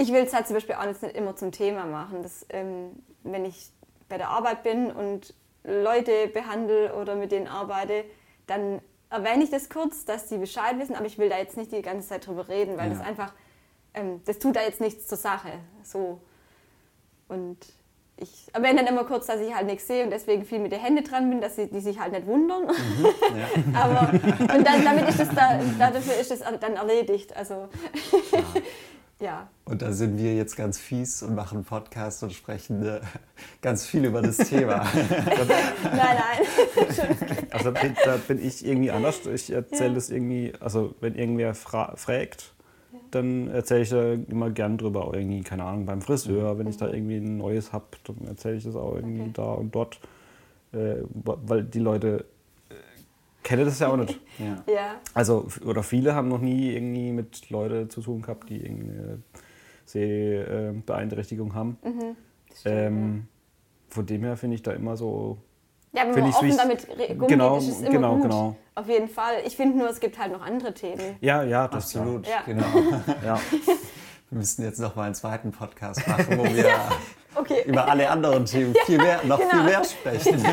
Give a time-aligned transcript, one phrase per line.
[0.00, 2.22] ich will es halt zum Beispiel auch nicht immer zum Thema machen.
[2.22, 2.90] Das, ähm,
[3.22, 3.70] wenn ich
[4.08, 8.04] bei der Arbeit bin und Leute behandle oder mit denen arbeite,
[8.46, 11.70] dann erwähne ich das kurz, dass die Bescheid wissen, aber ich will da jetzt nicht
[11.72, 12.94] die ganze Zeit drüber reden, weil ja.
[12.94, 13.32] das einfach,
[13.92, 15.50] ähm, das tut da jetzt nichts zur Sache.
[15.82, 16.20] So.
[17.28, 17.58] Und
[18.16, 20.80] ich erwähne dann immer kurz, dass ich halt nichts sehe und deswegen viel mit den
[20.80, 22.66] Händen dran bin, dass sie, die sich halt nicht wundern.
[22.66, 23.06] Mhm,
[23.38, 23.80] ja.
[23.80, 27.36] Aber, und dann, damit ist das da, dafür ist es dann erledigt.
[27.36, 27.68] Also,
[28.32, 28.38] ja.
[29.20, 29.48] Ja.
[29.64, 33.00] Und da sind wir jetzt ganz fies und machen einen Podcast und sprechen äh,
[33.62, 34.86] ganz viel über das Thema.
[34.94, 37.46] nein, nein.
[37.50, 39.26] also da bin ich irgendwie anders.
[39.26, 39.94] Ich erzähle ja.
[39.94, 42.52] das irgendwie, also wenn irgendwer fragt,
[43.10, 45.04] dann erzähle ich da immer gern drüber.
[45.04, 48.56] Auch irgendwie, keine Ahnung, beim Friseur, wenn ich da irgendwie ein neues habe, dann erzähle
[48.56, 49.30] ich das auch irgendwie okay.
[49.34, 50.00] da und dort.
[50.72, 52.24] Äh, weil die Leute
[53.42, 54.20] kennen das ja auch nicht.
[54.38, 54.72] Ja.
[54.72, 54.94] ja.
[55.12, 59.22] Also, oder viele haben noch nie irgendwie mit Leuten zu tun gehabt, die irgendeine
[59.84, 61.76] Sehbeeinträchtigung haben.
[61.84, 62.16] Mhm.
[62.54, 63.22] Stimmt, ähm, ja.
[63.90, 65.36] Von dem her finde ich da immer so
[65.92, 68.22] ja, wenn man offen damit umgeht, genau, ist es immer genau, gut.
[68.22, 68.56] Genau.
[68.76, 69.34] Auf jeden Fall.
[69.44, 71.16] Ich finde nur, es gibt halt noch andere Themen.
[71.20, 72.28] Ja, ja, das absolut.
[72.28, 72.42] Ja.
[72.46, 72.64] Genau.
[73.24, 73.40] ja.
[74.30, 76.88] Wir müssten jetzt noch mal einen zweiten Podcast machen, wo wir ja.
[77.34, 77.64] okay.
[77.66, 79.50] über alle anderen Themen viel mehr, noch genau.
[79.50, 80.44] viel mehr sprechen.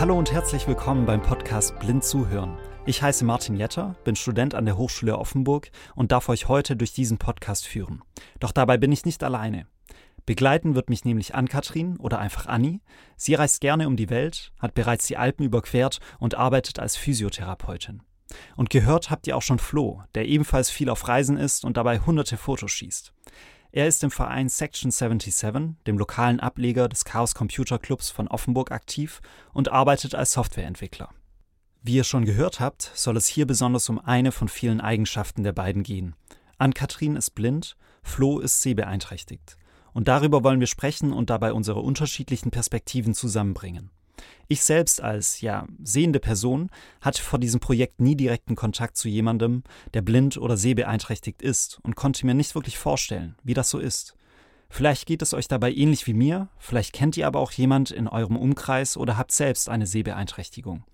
[0.00, 2.56] Hallo und herzlich willkommen beim Podcast Blind Zuhören.
[2.86, 6.92] Ich heiße Martin Jetter, bin Student an der Hochschule Offenburg und darf euch heute durch
[6.92, 8.04] diesen Podcast führen.
[8.38, 9.66] Doch dabei bin ich nicht alleine.
[10.24, 12.80] Begleiten wird mich nämlich Ann-Kathrin oder einfach Anni.
[13.16, 18.04] Sie reist gerne um die Welt, hat bereits die Alpen überquert und arbeitet als Physiotherapeutin.
[18.54, 21.98] Und gehört habt ihr auch schon Flo, der ebenfalls viel auf Reisen ist und dabei
[21.98, 23.12] hunderte Fotos schießt.
[23.70, 28.72] Er ist im Verein Section 77, dem lokalen Ableger des Chaos Computer Clubs von Offenburg
[28.72, 29.20] aktiv
[29.52, 31.10] und arbeitet als Softwareentwickler.
[31.82, 35.52] Wie ihr schon gehört habt, soll es hier besonders um eine von vielen Eigenschaften der
[35.52, 36.14] beiden gehen.
[36.56, 39.56] Ann-Kathrin ist blind, Flo ist sehbeeinträchtigt.
[39.92, 43.90] Und darüber wollen wir sprechen und dabei unsere unterschiedlichen Perspektiven zusammenbringen.
[44.48, 46.70] Ich selbst als, ja, sehende Person
[47.00, 49.62] hatte vor diesem Projekt nie direkten Kontakt zu jemandem,
[49.94, 54.14] der blind oder sehbeeinträchtigt ist und konnte mir nicht wirklich vorstellen, wie das so ist.
[54.70, 58.06] Vielleicht geht es euch dabei ähnlich wie mir, vielleicht kennt ihr aber auch jemand in
[58.06, 60.84] eurem Umkreis oder habt selbst eine Sehbeeinträchtigung.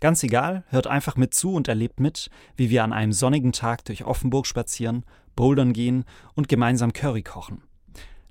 [0.00, 3.84] Ganz egal, hört einfach mit zu und erlebt mit, wie wir an einem sonnigen Tag
[3.84, 5.04] durch Offenburg spazieren,
[5.36, 6.04] bouldern gehen
[6.34, 7.62] und gemeinsam Curry kochen.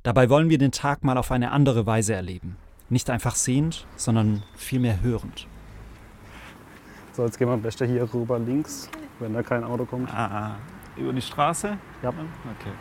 [0.04, 2.58] Dabei wollen wir den Tag mal auf eine andere Weise erleben.
[2.90, 5.48] Nicht einfach sehend, sondern vielmehr hörend.
[7.14, 8.90] So, jetzt gehen wir am besten hier rüber links,
[9.20, 10.12] wenn da kein Auto kommt.
[10.14, 10.56] Ah,
[10.98, 11.78] über die Straße?
[12.02, 12.10] Ja.
[12.10, 12.74] Okay.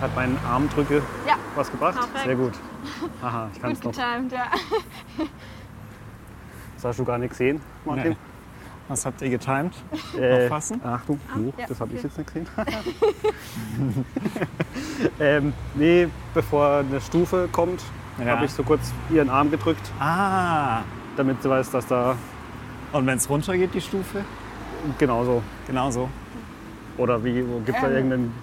[0.00, 1.36] Hat meinen Armdrücke ja.
[1.54, 1.94] was gebracht?
[1.94, 2.24] Perfekt.
[2.24, 2.52] Sehr gut.
[3.22, 3.92] Aha, ich kann es noch.
[3.92, 4.46] Getimed, ja.
[6.74, 8.10] Das hast du gar nicht gesehen, Martin?
[8.10, 8.16] Nee.
[8.88, 9.72] Was habt ihr getimed?
[10.18, 10.80] Äh, Auffassen?
[10.84, 11.96] Achtung, ah, oh, ja, das habe okay.
[11.96, 12.46] ich jetzt nicht gesehen.
[15.20, 17.82] ähm, nee, bevor eine Stufe kommt,
[18.18, 18.26] ja.
[18.26, 19.90] habe ich so kurz ihren Arm gedrückt.
[19.98, 20.82] Ah.
[21.16, 22.16] Damit sie weiß, dass da.
[22.92, 24.24] Und wenn es runter geht, die Stufe?
[24.98, 25.42] Genauso.
[25.66, 26.08] Genauso.
[26.96, 28.34] Oder wie, gibt es ähm, da irgendeinen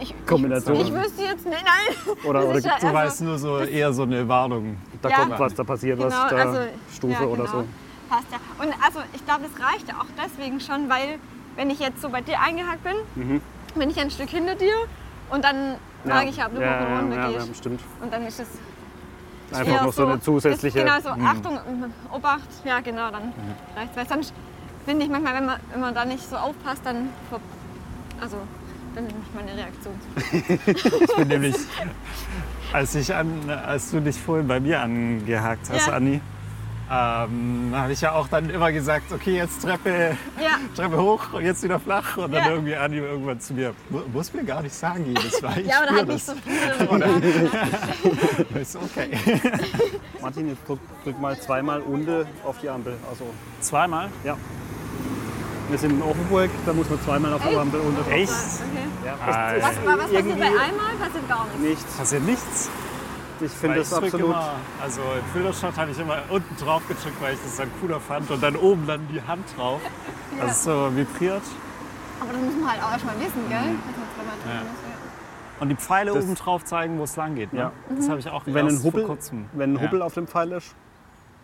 [0.00, 0.76] ich, Kombination.
[0.76, 2.16] Ich, ich wüsste jetzt nicht, nein.
[2.24, 4.76] Oder, oder gibt es also, weißt nur so eher so eine Warnung.
[5.02, 5.16] Da ja.
[5.16, 6.58] kommt was, da passiert genau, was, da also,
[6.92, 7.30] Stufe ja, genau.
[7.32, 7.64] oder so.
[8.10, 8.38] Passt ja.
[8.62, 11.18] Und also ich glaube, das reicht ja auch deswegen schon, weil
[11.56, 13.40] wenn ich jetzt so bei dir eingehakt bin, mhm.
[13.74, 14.74] bin ich ein Stück hinter dir
[15.30, 17.48] und dann merke ich, ob du ja, hoch und runter ja, gehst.
[17.48, 17.80] Ja, stimmt.
[18.02, 18.48] Und dann ist es
[19.52, 20.80] Einfach noch so, eine zusätzliche...
[20.80, 21.26] Genau, so, mhm.
[21.26, 21.58] Achtung,
[22.12, 23.32] Obacht, ja genau, dann mhm.
[23.76, 24.32] reicht Weil sonst
[24.84, 27.08] finde ich manchmal, wenn man, wenn man da nicht so aufpasst, dann...
[28.20, 28.36] Also
[28.94, 29.94] dann ist meine Reaktion.
[30.66, 31.56] ich bin nämlich,
[32.72, 35.94] als, ich an, als du dich vorhin bei mir angehakt hast, ja.
[35.94, 36.20] Anni,
[36.92, 40.58] ähm, habe ich ja auch dann immer gesagt, okay, jetzt Treppe, ja.
[40.74, 42.16] Treppe hoch und jetzt wieder flach.
[42.16, 42.50] Und dann ja.
[42.50, 43.74] irgendwie Anni irgendwann zu mir,
[44.12, 45.60] muss mir gar nicht sagen jedes Mal.
[45.66, 46.52] ja, aber halt nicht so viel.
[48.60, 49.10] ist okay.
[50.20, 52.96] Martin, jetzt drück, drück, mal zweimal unten auf die Ampel.
[53.08, 53.24] Also
[53.60, 54.08] zweimal?
[54.24, 54.36] Ja.
[55.68, 58.10] Wir sind in Offenburg, da muss man zweimal auf der Ampel unter.
[58.10, 58.32] Echt?
[58.32, 59.06] Okay.
[59.06, 60.96] Ja, was, was, was passiert bei einmal?
[60.98, 61.60] Passiert gar nichts?
[61.60, 61.96] Nichts.
[61.96, 62.70] Passiert nichts?
[63.40, 64.26] Ich finde das absolut.
[64.26, 68.00] Immer, also in Filderstadt habe ich immer unten drauf gedrückt, weil ich das dann cooler
[68.00, 69.80] fand und dann oben dann die Hand drauf.
[70.38, 70.46] Ja.
[70.46, 71.42] Also so vibriert.
[72.20, 73.58] Aber das muss man halt auch erstmal wissen, gell?
[73.58, 73.78] Mhm.
[74.46, 74.62] Ja.
[75.58, 77.52] Und die Pfeile das oben drauf zeigen, wo es lang geht.
[77.52, 77.58] Ne?
[77.58, 77.72] Ja.
[77.96, 79.46] Das habe ich auch wenn ein Hubbel, vor kurzem.
[79.52, 80.74] Wenn ein Hubbel auf dem Pfeil ist,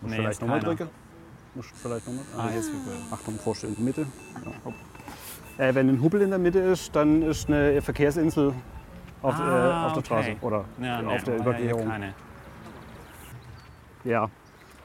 [0.01, 0.89] muss nee, vielleicht nochmal drücken.
[1.57, 2.25] Muss vielleicht nochmal.
[2.39, 2.71] Ah, jetzt
[3.11, 4.07] Achtung, vorstellen, Mitte.
[5.59, 8.55] Ja, äh, wenn ein Hubbel in der Mitte ist, dann ist eine Verkehrsinsel
[9.27, 10.05] auf, ah, äh, auf der okay.
[10.05, 11.89] Straße oder ja, auf der Überquerung.
[11.89, 12.11] Ja,
[14.05, 14.31] ja,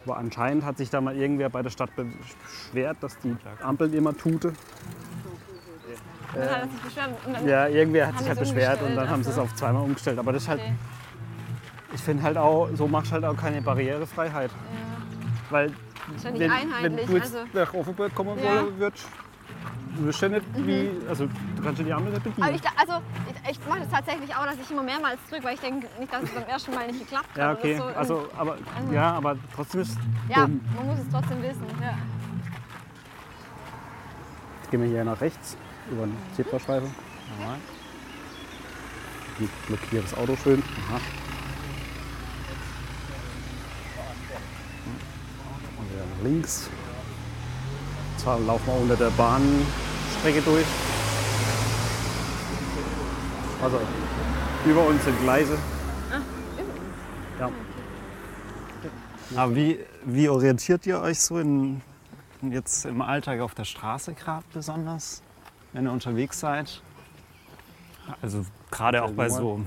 [0.06, 4.18] Aber anscheinend hat sich da mal irgendwer bei der Stadt beschwert, dass die Ampeln immer
[4.18, 4.54] tute.
[6.34, 10.18] Dann Ja, irgendwer hat sich halt beschwert und dann haben sie es auf zweimal umgestellt.
[10.18, 10.74] Aber das ist halt, Okay.
[11.94, 14.50] ich finde halt auch, so machst du halt auch keine Barrierefreiheit.
[15.50, 15.72] Weil
[16.16, 16.84] Ist ja nicht wenn, einheitlich.
[16.84, 18.66] wenn du jetzt also, nach Offenburg kommen Ja.
[18.78, 19.08] würdest,
[19.96, 22.44] du wirst ja nicht wie, also du kannst ja die Ampel nicht bedienen.
[22.48, 22.94] aber ich, also,
[23.46, 26.14] ich, ich mache das tatsächlich auch, dass ich immer mehrmals drücke, weil ich denke nicht,
[26.14, 27.38] dass es beim ersten Mal nicht geklappt hat.
[27.38, 27.78] ja, okay.
[27.78, 27.84] So.
[27.84, 29.98] Also, aber, Also- ja, aber trotzdem ist es
[30.30, 30.62] ja, dumm.
[30.76, 31.64] man muss es trotzdem wissen.
[31.82, 31.94] Ja.
[34.62, 35.58] Jetzt gehen wir hier nach rechts
[35.92, 36.90] über den Zebrastreifen.
[37.40, 37.58] Normal.
[39.40, 40.62] Ich blockiere das Auto schön.
[40.90, 41.00] Aha.
[45.80, 46.70] Und wieder nach links.
[48.22, 50.66] Zwar laufen wir unter der Bahnstrecke durch.
[53.64, 53.80] Also
[54.64, 55.58] über uns sind Gleise.
[57.40, 57.50] Ja.
[59.36, 61.82] Aber wie, wie orientiert ihr euch so in,
[62.44, 65.24] jetzt im Alltag auf der Straße gerade besonders,
[65.74, 66.84] wenn ihr unterwegs seid?
[68.22, 69.62] Also gerade auch bei so,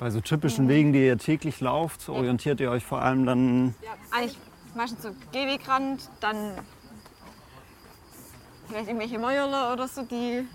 [0.00, 3.74] bei so typischen Wegen, die ihr täglich lauft, orientiert ihr euch vor allem dann
[4.10, 4.36] Eigentlich
[4.74, 6.58] meistens so Gehwegrand, dann
[8.68, 10.46] vielleicht irgendwelche Mäuerle oder so, die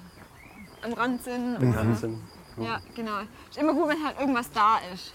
[0.83, 1.55] am Rand sind.
[1.61, 2.23] Im oder- Ganzen.
[2.57, 3.19] Ja, genau.
[3.49, 5.13] Ist immer gut, wenn halt irgendwas da ist.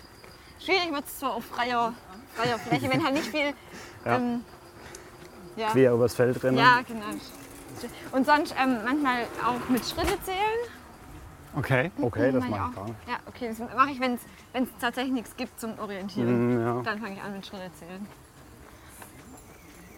[0.64, 1.93] Schwierig wird es zwar auf freier,
[2.35, 3.52] freier Fläche, wenn halt nicht viel.
[4.05, 4.17] Ja.
[4.17, 4.44] Ähm,
[5.56, 5.70] ja.
[5.70, 6.58] Quer übers Feld rennen.
[6.58, 7.06] ja, genau.
[8.12, 10.37] Und sonst ähm, manchmal auch mit Schritte zählen.
[11.56, 11.91] Okay.
[12.02, 12.69] Okay, das Mach mache auch.
[12.69, 12.96] ich gar nicht.
[13.08, 14.14] Ja, okay, das mache ich, wenn
[14.52, 16.58] es tatsächlich nichts gibt zum Orientieren.
[16.58, 16.82] Mm, ja.
[16.82, 18.06] Dann fange ich an mit Schritte zählen.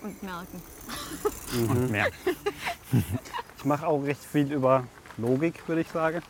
[0.06, 0.62] Und merken.
[1.69, 2.06] Und mehr.
[3.58, 4.85] Ich mache auch recht viel über
[5.17, 6.23] Logik, würde ich sagen.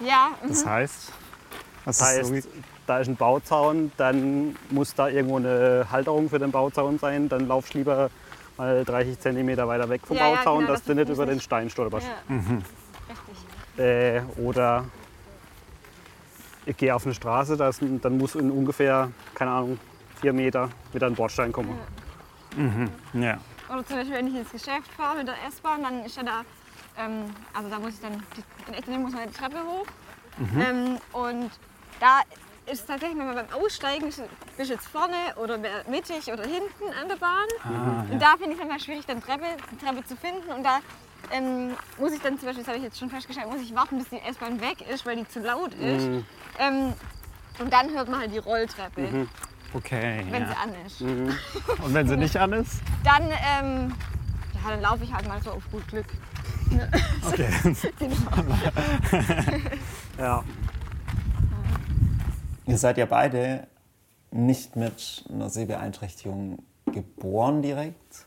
[0.00, 0.48] Ja, mhm.
[0.48, 1.12] Das heißt,
[1.84, 2.48] Das ist heißt, so,
[2.86, 7.28] da ist ein Bauzaun, dann muss da irgendwo eine Halterung für den Bauzaun sein.
[7.28, 8.10] Dann laufst du lieber
[8.56, 11.26] mal 30 cm weiter weg vom Ja, ja, Bauzaun, genau, dass das du nicht über
[11.26, 11.40] den.
[11.40, 12.06] Stein stolperst.
[12.08, 12.34] ja.
[13.08, 13.84] richtig.
[13.84, 14.84] Äh, oder
[16.66, 19.78] ich gehe auf eine Straße, da ist, ein- dann muss in ungefähr, keine Ahnung,
[20.20, 21.68] vier Meter wieder ein Bordstein kommen.
[21.70, 21.76] ja.
[23.68, 26.44] Oder zum Beispiel, wenn ich ins Geschäft fahre mit der S-Bahn, dann ist ja da,
[26.96, 29.86] ähm, also da muss ich dann, die, in Echterdingen muss man die Treppe hoch.
[30.60, 31.50] Ähm, und
[32.00, 32.20] da
[32.66, 34.22] ist es tatsächlich, wenn man beim Aussteigen, ist-
[34.56, 35.58] bist du jetzt vorne oder
[35.88, 37.48] mittig oder hinten an der Bahn.
[38.12, 40.50] Und da finde ich es manchmal schwierig, dann Treppe, die Treppe zu finden.
[40.50, 40.78] Und da
[41.30, 43.98] ähm, muss ich dann zum Beispiel, das habe ich jetzt schon festgestellt, muss ich warten,
[43.98, 46.06] bis die S-Bahn weg ist, weil die zu laut ist.
[46.58, 46.92] Ähm,
[47.58, 49.26] und dann hört man halt die Rolltreppe,
[49.74, 50.24] Okay.
[50.30, 50.48] wenn Ja.
[50.48, 51.00] sie an ist.
[51.84, 52.80] Und wenn sie nicht an ist?
[53.04, 53.94] Dann, ähm,
[54.54, 56.06] ja, dann laufe ich halt mal so auf gut Glück.
[57.26, 57.48] Okay.
[60.18, 60.42] Ja.
[62.66, 63.66] Ihr seid ja beide
[64.30, 68.26] nicht mit einer Sehbeeinträchtigung geboren direkt,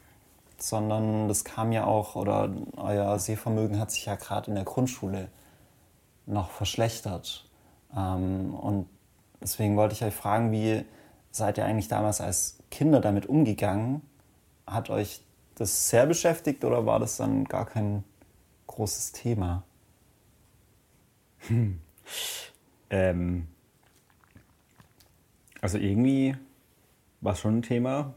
[0.57, 5.27] sondern das kam ja auch, oder euer Sehvermögen hat sich ja gerade in der Grundschule
[6.25, 7.45] noch verschlechtert.
[7.95, 8.88] Ähm, und
[9.41, 10.85] deswegen wollte ich euch fragen, wie
[11.31, 14.01] seid ihr eigentlich damals als Kinder damit umgegangen?
[14.68, 15.22] Hat euch
[15.56, 18.04] das sehr beschäftigt oder war das dann gar kein
[18.68, 19.63] großes Thema?
[22.94, 23.48] Ähm,
[25.62, 26.36] also irgendwie
[27.22, 28.13] war es schon ein Thema,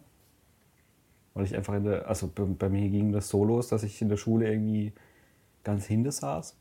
[1.34, 4.08] weil ich einfach in der, also bei, mir ging das so los, dass ich in
[4.08, 4.92] der Schule irgendwie
[5.62, 6.56] ganz hinten saß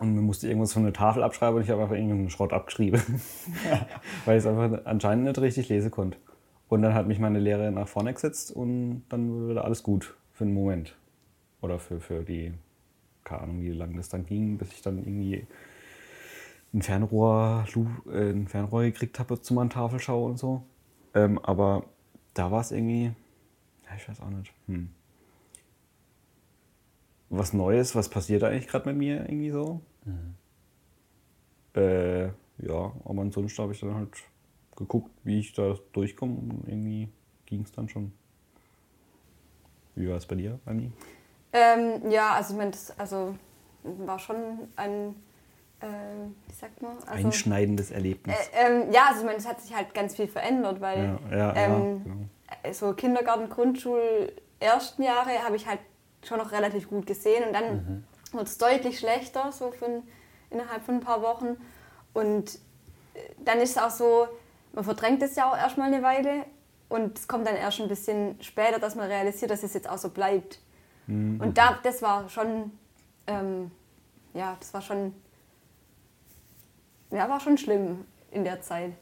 [0.00, 3.00] und mir musste irgendwas von der Tafel abschreiben und ich habe einfach irgendeinen Schrott abgeschrieben,
[4.24, 6.16] weil ich es einfach anscheinend nicht richtig lesen konnte.
[6.68, 10.44] Und dann hat mich meine Lehrerin nach vorne gesetzt und dann wurde alles gut für
[10.44, 10.96] einen Moment.
[11.60, 12.54] Oder für, für die,
[13.24, 15.46] keine Ahnung, wie lange das dann ging, bis ich dann irgendwie
[16.72, 17.66] ein Fernrohr,
[18.10, 20.62] äh, ein Fernrohr gekriegt habe zu meiner Tafelschau und so.
[21.12, 21.84] Ähm, aber
[22.32, 23.12] da war es irgendwie,
[23.84, 24.52] ja, ich weiß auch nicht.
[24.66, 24.88] Hm.
[27.28, 29.82] Was Neues, was passiert eigentlich gerade mit mir irgendwie so?
[31.74, 32.26] Äh,
[32.58, 34.10] ja, aber ansonsten habe ich dann halt
[34.76, 37.08] geguckt, wie ich da durchkomme und irgendwie
[37.46, 38.12] ging es dann schon.
[39.94, 40.90] Wie war es bei dir, Anni?
[41.52, 43.34] Ähm, ja, also ich meine, das also,
[43.82, 44.36] war schon
[44.76, 45.14] ein,
[45.80, 45.86] äh,
[46.46, 46.96] wie sagt man?
[47.06, 48.36] Also, Einschneidendes Erlebnis.
[48.52, 51.36] Äh, ähm, ja, also ich meine, es hat sich halt ganz viel verändert, weil ja,
[51.36, 52.12] ja, ähm, ja,
[52.62, 52.72] genau.
[52.72, 55.80] so Kindergarten, Grundschul, ersten Jahre habe ich halt
[56.22, 60.02] schon noch relativ gut gesehen und dann wurde es deutlich schlechter, so von,
[60.50, 61.56] innerhalb von ein paar Wochen.
[62.12, 62.56] Und
[63.14, 64.28] äh, dann ist es auch so,
[64.72, 66.44] man verdrängt es ja auch erstmal eine Weile
[66.88, 69.98] und es kommt dann erst ein bisschen später, dass man realisiert, dass es jetzt auch
[69.98, 70.58] so bleibt.
[71.40, 72.70] Und da, das war schon,
[73.26, 73.70] ähm,
[74.32, 75.14] ja, das war schon,
[77.10, 78.92] ja, war schon schlimm in der Zeit.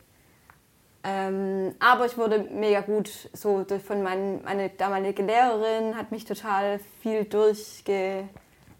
[1.05, 6.81] Ähm, aber ich wurde mega gut so von meinen, meine damalige Lehrerin hat mich total
[7.03, 8.29] viel durchge...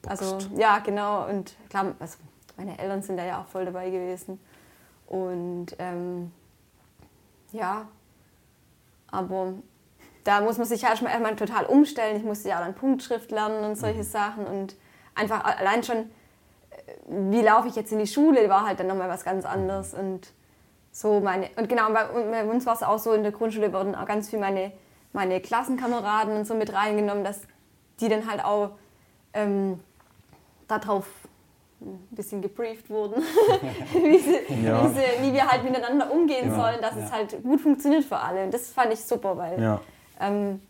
[0.07, 1.27] Also ja, genau.
[1.29, 2.19] Und klar, also
[2.57, 4.41] meine Eltern sind da ja auch voll dabei gewesen.
[5.07, 6.33] Und ähm,
[7.53, 7.89] ja,
[9.11, 9.55] aber
[10.25, 12.17] da muss man sich ja erstmal, erstmal total umstellen.
[12.17, 14.77] Ich musste ja dann Punktschrift lernen und solche Sachen und
[15.15, 16.07] einfach allein schon, äh,
[17.09, 20.33] wie laufe ich jetzt in die Schule, war halt dann nochmal was ganz anderes und
[20.91, 23.95] so meine, und genau, bei, bei uns war es auch so, in der Grundschule wurden
[23.95, 24.73] auch ganz viel meine,
[25.13, 27.43] meine Klassenkameraden und so mit reingenommen, dass
[28.01, 28.73] die dann halt auch
[29.33, 29.81] ähm,
[30.69, 31.07] darauf
[31.81, 33.23] ein bisschen gebrieft wurden,
[33.93, 34.85] wie, sie, Ja.
[34.85, 37.05] wie, sie, wie wir halt miteinander umgehen Ja, sollen, dass ja.
[37.05, 38.45] es halt gut funktioniert für alle.
[38.45, 39.81] Und das fand ich super, weil Ja.
[40.21, 40.61] ähm,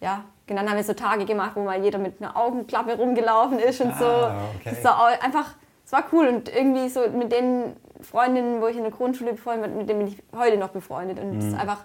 [0.00, 3.58] ja, genau, dann haben wir so Tage gemacht, wo mal jeder mit einer Augenklappe rumgelaufen
[3.58, 4.04] ist und so.
[4.04, 4.70] Ah, okay.
[4.74, 5.54] Das war einfach,
[5.86, 9.70] es war cool und irgendwie so mit den Freundinnen, wo ich in der Grundschule befreundet
[9.70, 11.84] bin, mit denen bin ich heute noch befreundet und es ist einfach,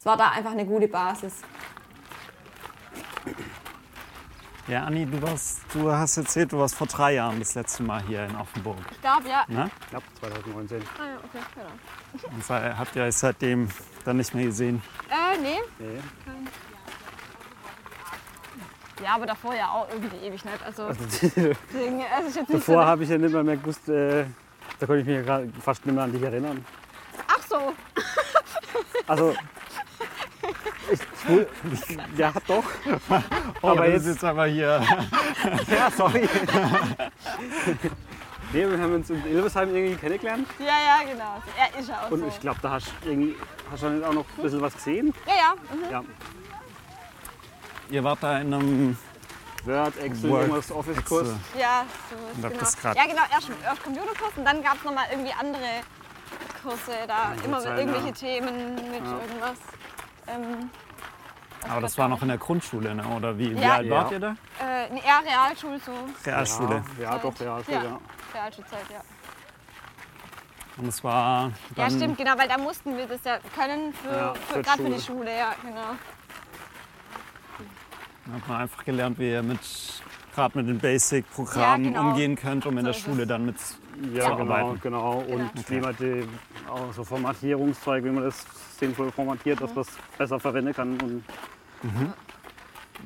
[0.00, 1.42] es war da einfach eine gute Basis.
[4.70, 8.00] Ja, Anni, du, warst, du hast erzählt, du warst vor drei Jahren das letzte Mal
[8.06, 8.78] hier in Offenburg.
[8.92, 9.44] Ich glaube, ja.
[9.48, 9.68] Ne?
[9.88, 10.80] Knapp 2019.
[10.96, 12.32] Ah, ja, okay, genau.
[12.34, 13.68] Und sei- habt ihr euch seitdem
[14.04, 14.80] dann nicht mehr gesehen?
[15.08, 15.58] Äh, nee.
[15.80, 16.00] Nee.
[19.02, 20.62] Ja, aber davor ja auch irgendwie ewig nicht.
[20.64, 21.54] Also, Also, deswegen,
[22.14, 22.84] also ist jetzt nicht davor so.
[22.84, 24.24] habe ich ja nicht mehr, mehr gewusst, äh,
[24.78, 26.64] da konnte ich mich ja fast nicht mehr an dich erinnern.
[27.26, 27.72] Ach so.
[29.08, 29.34] Also,
[30.92, 31.00] ich,
[31.72, 32.64] ich, ja doch.
[33.62, 34.80] Oh, Aber jetzt- ist jetzt aber hier.
[35.70, 36.28] Ja, sorry.
[38.52, 41.42] nee, wir haben uns in Ilvesheim irgendwie kennengelernt Ja, ja, genau.
[41.58, 42.26] Er ist ja auch und so.
[42.26, 43.36] ich glaube, da hast du irgendwie
[43.70, 45.12] hast du dann auch noch ein bisschen was gesehen.
[45.26, 45.54] ja, ja.
[45.74, 45.90] Mhm.
[45.90, 46.02] Ja.
[47.90, 48.96] Ihr wart da in einem.
[49.64, 51.28] Word, Excel, Word, irgendwas Office-Kurs.
[51.58, 52.60] Ja, so ist genau.
[52.60, 53.22] das grad- Ja, genau.
[53.30, 55.82] Erst, erst Computerkurs und dann gab es nochmal irgendwie andere
[56.62, 56.92] Kurse.
[57.06, 58.12] Da immer mit irgendwelche ja.
[58.12, 59.58] Themen, mit irgendwas.
[60.28, 60.70] Ähm,
[61.68, 63.06] Aber das war noch in der Grundschule, ne?
[63.06, 63.54] oder wie?
[63.56, 63.74] Wie Ja.
[63.76, 64.16] alt wart Ja.
[64.16, 64.30] ihr da?
[64.60, 65.92] äh, nee, eher Realschule so.
[66.24, 66.82] Realschule.
[66.98, 67.82] Ja, ja doch, Realschule, Ja.
[67.84, 68.00] ja.
[68.34, 69.00] Realschulzeit, ja.
[70.78, 74.08] Und es war Ja, dann stimmt, genau, weil da mussten wir das ja können, für,
[74.16, 75.18] Ja, für, für die gerade für die Schule.
[75.18, 75.80] Schule, ja, genau.
[78.36, 79.58] hat man einfach gelernt, wie ihr mit
[80.34, 82.10] gerade mit den Basic-Programmen Ja, genau.
[82.10, 83.28] umgehen könnt, um in So der ist Schule es.
[83.28, 83.56] dann mit
[84.14, 84.80] Ja, zu genau, arbeiten.
[84.82, 85.12] genau.
[85.18, 85.50] Und Genau.
[85.68, 86.28] wie man die,
[86.68, 88.46] auch so Formatierungszeug, wie man das
[88.78, 90.98] sinnvoll formatiert, dass man es besser verwenden kann.
[91.00, 91.24] Und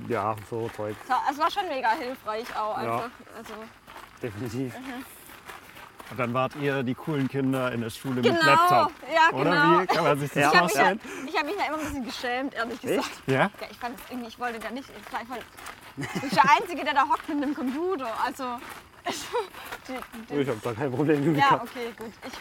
[0.09, 2.95] Ja, so Zeug, So, es war schon mega hilfreich auch Ja.
[2.97, 3.11] einfach.
[3.37, 3.55] Also,
[4.23, 4.75] definitiv.
[6.11, 8.93] Und dann wart ihr die coolen Kinder in der Schule mit genau, Laptop.
[9.13, 9.81] ja, Oder genau.
[9.81, 10.51] wie kann man sich das Ja.
[10.51, 11.01] Ich habe mich, ja, vorstellen?
[11.29, 13.11] ich hab mich da immer ein bisschen geschämt, ehrlich gesagt.
[13.27, 13.35] Ja?
[13.35, 15.39] Ja, ich fand es irgendwie, ich wollte da nicht, ich war voll,
[15.97, 18.09] ich bin der Einzige, der da hockt mit einem Computer.
[18.25, 18.45] Also,
[19.07, 21.71] die, die, Ich habe da kein Problem mit ja, gehabt.
[21.71, 22.13] okay, gut.
[22.27, 22.33] Ich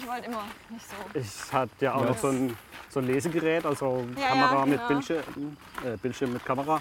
[0.00, 0.96] ich wollte immer nicht so.
[1.18, 2.06] Ich hatte ja auch Ja.
[2.10, 2.56] noch so ein,
[2.88, 4.88] so ein Lesegerät, also Ja, Kamera ja, mit genau.
[4.88, 6.80] Bildschirm, äh, Bildschirm mit Kamera.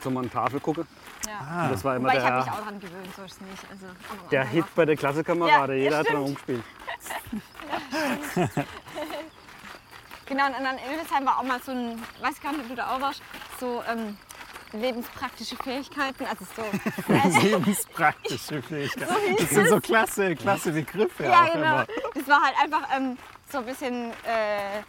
[0.00, 0.86] So mal eine Tafel gucken.
[1.26, 1.40] Ja.
[1.40, 3.40] Ah, Das war immer Wobei ich habe mich der, auch dran gewöhnt, so ist es
[3.40, 3.64] nicht.
[3.70, 3.86] Also,
[4.30, 5.74] der Hit bei der Klassenkamerade.
[5.74, 6.62] Ja, Jeder ja, hat dran rumgespielt.
[10.26, 12.74] Genau, und dann in Hildesheim war auch mal so ein, weiß gar nicht, ob du
[12.74, 13.22] da auch warst,
[13.58, 14.18] so ähm,
[14.72, 16.24] lebenspraktische Fähigkeiten.
[16.26, 19.08] Also so, Lebenspraktische Fähigkeit.
[19.38, 21.24] Das sind so klasse, klasse Begriffe.
[21.24, 21.66] ja, auch genau.
[21.66, 21.86] immer.
[22.14, 23.16] Das war halt einfach ähm,
[23.50, 24.82] so ein bisschen äh,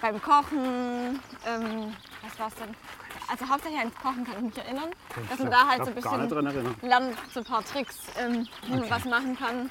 [0.00, 1.20] beim Kochen.
[1.46, 2.74] Ähm, was war's denn?
[3.28, 4.90] Also hauptsächlich ans Kochen kann ich mich erinnern.
[5.30, 8.76] Dass man da halt so ein Ich bisschen lernt, so ein paar Tricks, ähm, wie
[8.76, 9.70] man was machen kann.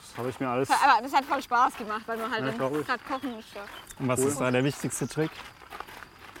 [0.00, 0.70] Das habe ich mir alles.
[0.70, 2.86] Aber das hat voll Spaß gemacht, weil man halt Ja, ich.
[2.86, 3.54] gerade kochen ist.
[3.54, 3.62] Ja.
[3.98, 5.30] Und was ist da der wichtigste Trick?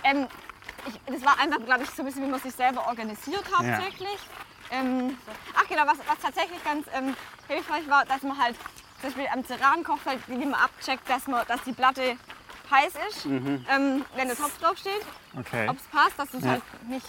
[0.04, 0.26] Ähm,
[0.86, 4.18] ich, das war einfach, glaube ich, so ein bisschen, wie man sich selber organisiert hauptsächlich.
[4.70, 5.16] Ähm,
[5.54, 7.14] ach genau, was, was tatsächlich ganz ähm,
[7.48, 8.56] hilfreich war, dass man halt
[9.00, 12.16] zum Beispiel am Ceran-Kochfeld man abcheckt, dass, man, dass die Platte
[12.70, 13.66] heiß ist, Mhm.
[13.68, 15.02] ähm, wenn der Topf drauf steht,
[15.38, 15.68] Okay.
[15.68, 16.50] ob es passt, dass du es Ja.
[16.52, 17.06] halt nicht...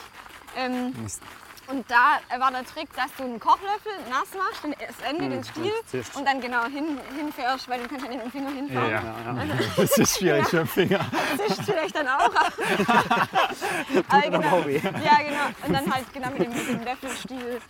[0.56, 1.20] Ähm, Nicht-
[1.68, 5.44] und da war der Trick, dass du einen Kochlöffel nass machst, den, das Ende, den
[5.44, 5.72] Stiel,
[6.16, 8.92] und dann genau hin, hinfährst, weil du kannst ja nicht mit dem Finger hinfahren.
[8.92, 9.56] Ja, Ja, ja.
[9.78, 11.06] Das ist schwierig für den Finger.
[11.38, 12.30] Das ist vielleicht dann auch.
[14.10, 14.58] Aber genau.
[14.58, 14.82] auch weh.
[14.84, 15.48] Ja, genau.
[15.66, 17.62] Und dann halt genau mit dem, mit dem Löffelstiel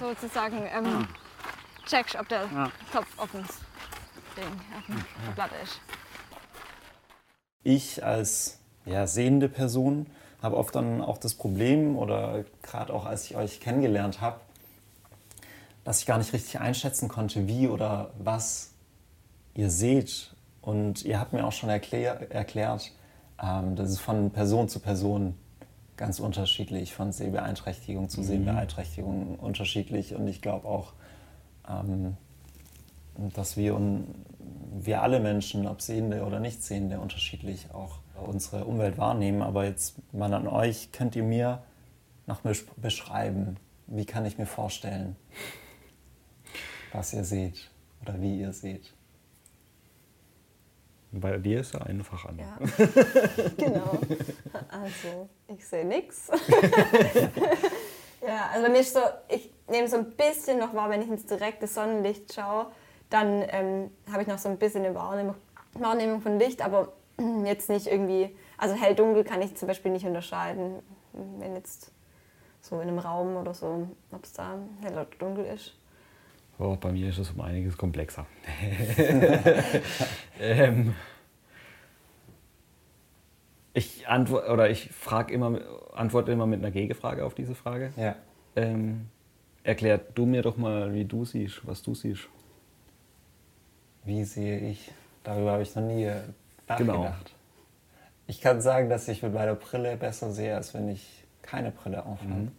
[0.00, 1.06] sozusagen ähm,
[1.86, 2.70] checkst, ob der Ja.
[2.92, 3.44] Topf offen
[4.36, 4.84] Ding auf
[5.26, 5.80] der Platte ist.
[7.62, 10.06] Ich als ja, sehende Person
[10.44, 14.40] habe oft dann auch das Problem, oder gerade auch als ich euch kennengelernt habe,
[15.84, 18.72] dass ich gar nicht richtig einschätzen konnte, wie oder was
[19.54, 20.34] ihr seht.
[20.60, 22.92] Und ihr habt mir auch schon erklär, erklärt,
[23.42, 25.34] ähm, das ist von Person zu Person
[25.96, 30.14] ganz unterschiedlich, von Sehbeeinträchtigung zu Sehbeeinträchtigung unterschiedlich.
[30.14, 30.92] Und ich glaube auch,
[31.66, 32.18] ähm,
[33.34, 33.80] dass wir,
[34.74, 39.42] wir alle Menschen, ob Sehende oder Nichtsehende, unterschiedlich auch unsere Umwelt wahrnehmen.
[39.42, 41.62] Aber jetzt mal an euch, könnt ihr mir
[42.26, 42.40] noch
[42.76, 43.56] beschreiben,
[43.86, 45.16] wie kann ich mir vorstellen,
[46.92, 47.70] was ihr seht
[48.02, 48.92] oder wie ihr seht?
[51.12, 52.38] Bei dir ist es einfach an.
[52.38, 52.58] Ja,
[53.56, 53.98] genau.
[54.68, 56.28] Also, ich sehe nichts.
[58.26, 61.08] Ja, also bei mir ist so, ich nehme so ein bisschen noch wahr, wenn ich
[61.08, 62.66] ins direkte Sonnenlicht schaue,
[63.10, 65.34] dann ähm, habe ich noch so ein bisschen eine Wahrnehmung,
[65.74, 66.92] Wahrnehmung von Licht, aber
[67.44, 70.80] jetzt nicht irgendwie, also hell-dunkel kann ich zum Beispiel nicht unterscheiden,
[71.12, 71.92] wenn jetzt
[72.60, 75.74] so in einem Raum oder so, ob es da hell oder dunkel ist.
[76.58, 78.26] Oh, bei mir ist es um einiges komplexer.
[80.40, 80.94] ähm,
[83.74, 85.60] ich antworte oder ich frage immer,
[85.94, 87.92] antworte immer mit einer Gegenfrage auf diese Frage.
[87.96, 88.14] Ja.
[88.54, 89.08] Ähm,
[89.64, 92.28] erklär du mir doch mal, wie du siehst, was du siehst.
[94.04, 94.92] Wie sehe ich?
[95.24, 96.08] Darüber habe ich noch nie
[96.68, 96.96] nachgedacht.
[96.96, 97.14] Genau.
[98.26, 102.06] Ich kann sagen, dass ich mit meiner Brille besser sehe, als wenn ich keine Brille
[102.06, 102.32] aufhabe.
[102.32, 102.52] Mhm.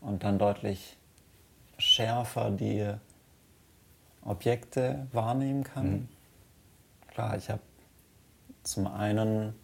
[0.00, 0.96] Und dann deutlich
[1.78, 2.94] schärfer die
[4.22, 5.90] Objekte wahrnehmen kann.
[5.90, 6.08] Mhm.
[7.08, 7.60] Klar, ich habe
[8.62, 9.54] zum einen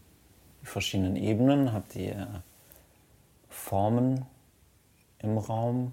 [0.63, 2.27] die verschiedenen Ebenen, habe die äh,
[3.49, 4.27] Formen
[5.19, 5.93] im Raum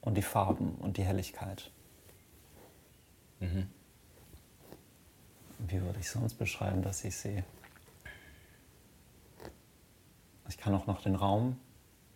[0.00, 1.70] und die Farben und die Helligkeit.
[3.38, 3.68] Mhm.
[5.68, 7.44] Wie würde ich sonst beschreiben, dass ich sehe?
[10.48, 11.56] Ich kann auch noch den Raum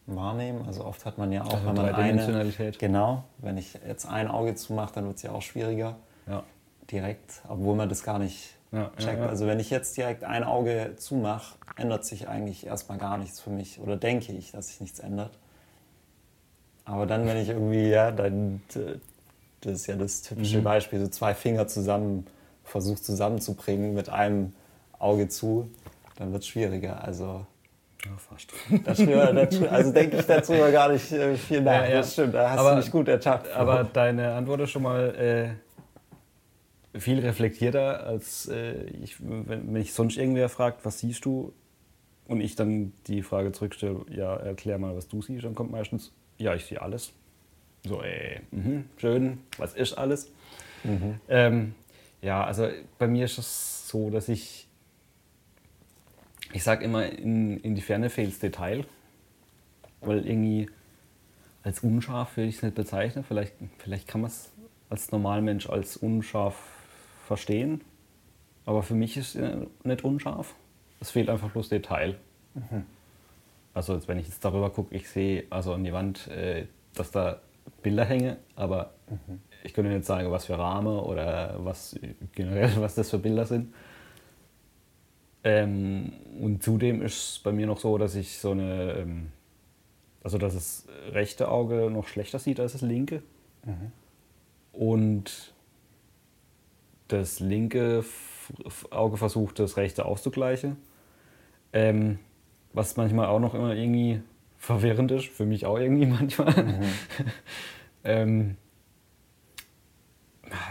[0.06, 0.66] wahrnehmen.
[0.66, 4.28] Also oft hat man ja auch, also wenn man eine, genau, wenn ich jetzt ein
[4.28, 5.96] Auge zumache, dann wird es ja auch schwieriger.
[6.26, 6.42] Ja.
[6.90, 9.20] Direkt, obwohl man das gar nicht ja, checkt.
[9.20, 13.40] Ja, also wenn ich jetzt direkt ein Auge zumache, ändert sich eigentlich erstmal gar nichts
[13.40, 13.80] für mich.
[13.80, 15.38] Oder denke ich, dass sich nichts ändert.
[16.84, 18.62] Aber dann, wenn ich irgendwie, ja, dann,
[19.60, 20.64] das ist ja das typische mhm.
[20.64, 22.26] Beispiel, so zwei Finger zusammen,
[22.64, 24.52] versucht zusammenzubringen mit einem
[24.98, 25.68] Auge zu,
[26.16, 27.02] dann wird es schwieriger.
[27.04, 27.46] Also,
[28.04, 28.52] ja, fast.
[28.84, 29.00] Das,
[29.70, 31.82] also denke ich dazu gar nicht äh, viel nach.
[31.82, 31.96] Ja, ja.
[31.98, 33.50] Das stimmt, da hast aber, du mich gut ertappt.
[33.52, 35.56] Aber deine Antwort ist schon mal
[36.94, 41.52] äh, viel reflektierter, als äh, ich, wenn, wenn ich sonst irgendwer fragt, was siehst du?
[42.26, 46.10] Und ich dann die Frage zurückstelle, ja, erklär mal, was du siehst, dann kommt meistens,
[46.38, 47.12] ja, ich sehe alles.
[47.86, 50.30] So, ey, mh, schön, was ist alles?
[50.84, 51.20] Mhm.
[51.28, 51.74] Ähm,
[52.24, 54.66] ja, also bei mir ist es so, dass ich,
[56.52, 58.86] ich sage immer, in, in die Ferne fehlt Detail,
[60.00, 60.70] weil irgendwie
[61.62, 63.24] als unscharf würde ich es nicht bezeichnen.
[63.24, 64.50] Vielleicht, vielleicht kann man es
[64.88, 66.56] als Normalmensch als unscharf
[67.26, 67.82] verstehen,
[68.64, 70.54] aber für mich ist es nicht unscharf.
[71.00, 72.16] Es fehlt einfach bloß Detail.
[72.54, 72.86] Mhm.
[73.74, 77.40] Also wenn ich jetzt darüber gucke, ich sehe also an die Wand, äh, dass da
[77.82, 79.40] Bilder hängen, aber mhm.
[79.64, 81.98] Ich könnte nicht sagen, was für Rahmen oder was
[82.32, 83.74] generell, was das für Bilder sind.
[85.42, 89.32] Ähm, und zudem ist es bei mir noch so, dass ich so eine, ähm,
[90.22, 93.22] also dass das rechte Auge noch schlechter sieht als das linke.
[93.64, 93.92] Mhm.
[94.72, 95.54] Und
[97.08, 98.04] das linke
[98.90, 100.76] Auge versucht, das rechte auszugleichen.
[101.72, 102.18] Ähm,
[102.72, 104.20] was manchmal auch noch immer irgendwie
[104.58, 106.64] verwirrend ist, für mich auch irgendwie manchmal.
[106.64, 106.82] Mhm.
[108.04, 108.56] ähm,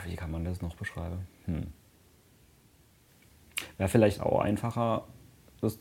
[0.05, 1.27] wie kann man das noch beschreiben?
[1.45, 1.67] Hm.
[3.77, 5.05] Wäre vielleicht auch einfacher,
[5.61, 5.79] das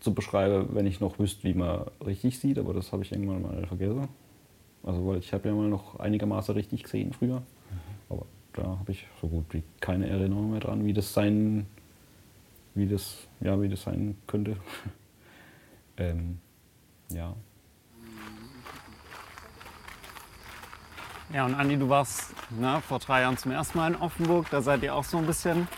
[0.00, 3.42] zu beschreiben, wenn ich noch wüsste, wie man richtig sieht, aber das habe ich irgendwann
[3.42, 4.08] mal vergessen.
[4.82, 7.40] Also, weil ich habe ja mal noch einigermaßen richtig gesehen früher.
[7.40, 7.44] Mhm.
[8.08, 11.66] Aber da habe ich so gut wie keine Erinnerung mehr dran, wie das sein,
[12.74, 14.56] wie das, ja, wie das sein könnte.
[15.96, 16.38] Ähm,
[17.10, 17.36] ja.
[21.32, 24.50] Ja, und Andi, du warst ne, vor drei Jahren zum ersten Mal in Offenburg.
[24.50, 25.68] Da seid ihr auch so ein bisschen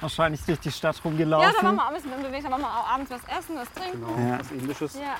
[0.00, 1.48] wahrscheinlich durch die Stadt rumgelaufen.
[1.48, 2.44] Ja, da waren wir auch ein bisschen unterwegs.
[2.44, 4.04] Da waren wir auch abends was essen, was trinken.
[4.06, 4.38] Genau, ja.
[4.38, 4.94] was Ähnliches.
[4.94, 5.16] Ja.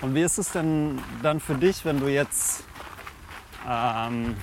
[0.00, 2.62] Und wie ist es denn dann für dich, wenn du jetzt
[3.68, 4.36] ähm,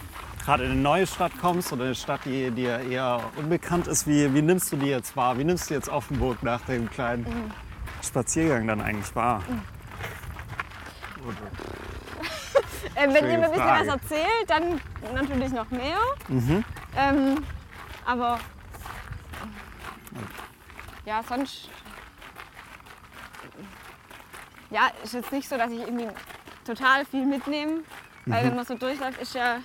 [0.44, 4.08] gerade in eine neue Stadt kommst oder eine Stadt, die dir eher unbekannt ist?
[4.08, 5.38] Wie, wie nimmst du die jetzt wahr?
[5.38, 7.52] Wie nimmst du jetzt Offenburg nach dem kleinen mhm.
[8.06, 9.42] Spaziergang dann eigentlich war.
[12.96, 14.82] Äh, wenn ihr mir ein bisschen was erzählt, dann
[15.14, 15.98] natürlich noch mehr.
[16.28, 16.64] Mhm.
[16.98, 17.44] Ähm,
[18.06, 18.40] aber
[21.06, 21.70] ja, sonst
[24.70, 26.08] ja, ist jetzt nicht so, dass ich irgendwie
[26.66, 27.82] total viel mitnehme,
[28.26, 28.48] weil mhm.
[28.48, 29.58] wenn man so durchläuft, ist ja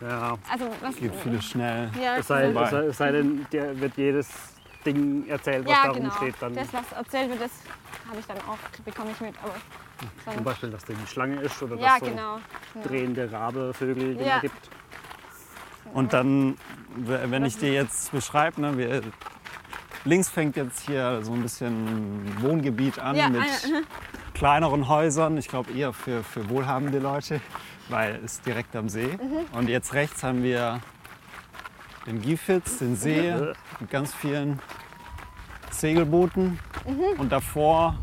[0.00, 1.90] ja, also was, geht vieles schnell.
[2.02, 4.28] Ja, es, sei, es sei denn, dir wird jedes
[4.84, 6.08] Ding erzählt, was ja, da genau.
[6.10, 6.34] rumsteht.
[6.40, 7.50] Dann das, was erzählt wird, das
[8.08, 9.34] habe ich dann auch, bekomme ich mit.
[9.42, 9.54] Aber
[10.32, 12.38] Zum Beispiel, dass da die Schlange ist oder ja, dass es genau,
[12.74, 14.38] so drehende Rabevögel ja.
[14.40, 14.70] gibt.
[15.92, 16.56] Und dann,
[16.96, 19.02] wenn ich dir jetzt beschreibe, ne, wir,
[20.04, 23.84] links fängt jetzt hier so ein bisschen Wohngebiet an Ja, mit ah, ja, mhm.
[24.34, 25.36] kleineren Häusern.
[25.36, 27.40] Ich glaube eher für, für wohlhabende Leute,
[27.88, 29.06] weil es direkt am See.
[29.06, 29.56] Mhm.
[29.56, 30.80] Und jetzt rechts haben wir
[32.06, 33.34] den Gifitz, den See
[33.80, 34.60] mit ganz vielen
[35.70, 36.58] Segelbooten.
[36.86, 37.20] Mhm.
[37.20, 37.98] Und davor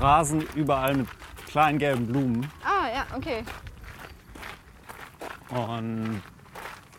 [0.00, 1.08] Rasen überall mit
[1.46, 2.50] kleinen gelben Blumen.
[2.64, 3.44] Ah, ja, okay.
[5.50, 6.22] Und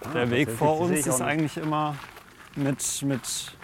[0.06, 1.96] Ah, der Weg tatsächlich, vor uns ist eigentlich immer
[2.56, 3.58] mit, mit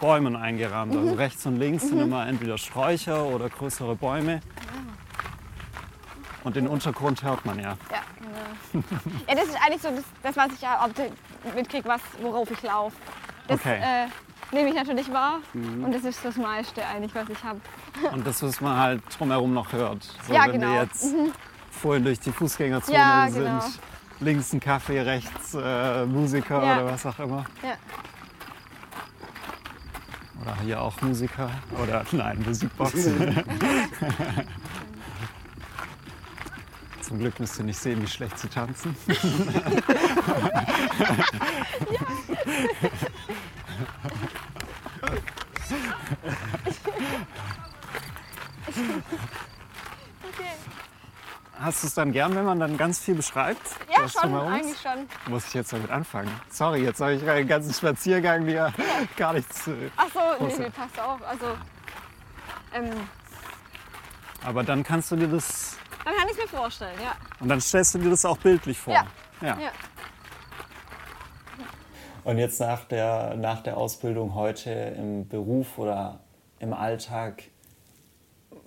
[0.00, 0.96] Bäumen eingerahmt.
[0.96, 4.40] Also rechts und links sind immer entweder Sträucher oder größere Bäume.
[6.44, 7.76] Und den Untergrund hört man ja.
[7.90, 8.02] Ja,
[8.72, 8.84] genau.
[9.28, 12.62] ja, das ist eigentlich so das, das was ich ja auch mitkriege, was, worauf ich
[12.62, 12.96] laufe.
[13.48, 13.80] Das Okay.
[13.80, 14.06] äh,
[14.52, 17.60] nehme ich natürlich wahr und das ist das meiste eigentlich, was ich habe.
[18.12, 20.02] Und das, was man halt drumherum noch hört.
[20.26, 20.72] So, Ja, wenn genau.
[20.72, 21.14] wir jetzt
[21.70, 23.64] vorhin durch die Fußgängerzone Ja, sind, genau.
[24.20, 26.76] links ein Kaffee, rechts äh, Musiker Ja.
[26.82, 27.44] oder was auch immer.
[27.62, 27.74] Ja.
[30.42, 31.50] Oder hier auch Musiker.
[31.82, 32.92] Oder nein, Musikbox.
[37.02, 38.94] Zum Glück müsst ihr nicht sehen, wie schlecht sie tanzen.
[50.22, 50.48] Okay.
[51.60, 53.60] Hast du es dann gern, wenn man dann ganz viel beschreibt?
[53.92, 55.08] Ja, schon, eigentlich schon.
[55.26, 56.30] Muss ich jetzt damit anfangen?
[56.50, 58.72] Sorry, jetzt habe ich einen ganzen Spaziergang, der
[59.16, 59.66] gar nichts.
[59.66, 61.20] äh, Ach so, nee, nee, passt auf.
[61.26, 61.46] Also,
[62.74, 62.90] ähm,
[64.44, 65.76] Aber dann kannst du dir das.
[66.04, 67.16] dann kann ich es mir vorstellen, ja.
[67.40, 68.94] Und dann stellst du dir das auch bildlich vor.
[68.94, 69.06] Ja.
[69.40, 69.58] ja.
[69.58, 69.70] ja.
[72.24, 76.20] Und jetzt nach der, nach der Ausbildung heute im Beruf oder
[76.58, 77.44] im Alltag,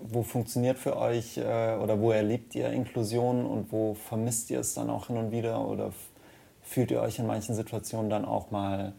[0.04, 4.74] wo funktioniert für euch äh, oder wo erlebt ihr Inklusion und wo vermisst ihr es
[4.74, 5.94] dann auch hin und wieder oder
[6.62, 8.94] fühlt ihr euch in manchen Situationen dann auch mal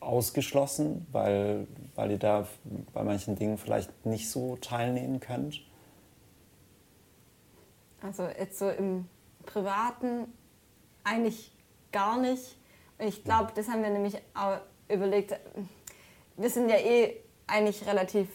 [0.00, 2.46] ausgeschlossen, weil, weil ihr da
[2.92, 5.60] bei manchen Dingen vielleicht nicht so teilnehmen könnt?
[8.02, 9.06] Also jetzt so im
[9.44, 10.32] Privaten
[11.04, 11.52] eigentlich
[11.92, 12.56] gar nicht.
[12.98, 15.38] Und ich glaube, das haben wir nämlich auch überlegt.
[16.36, 18.28] Wir sind ja eh eigentlich relativ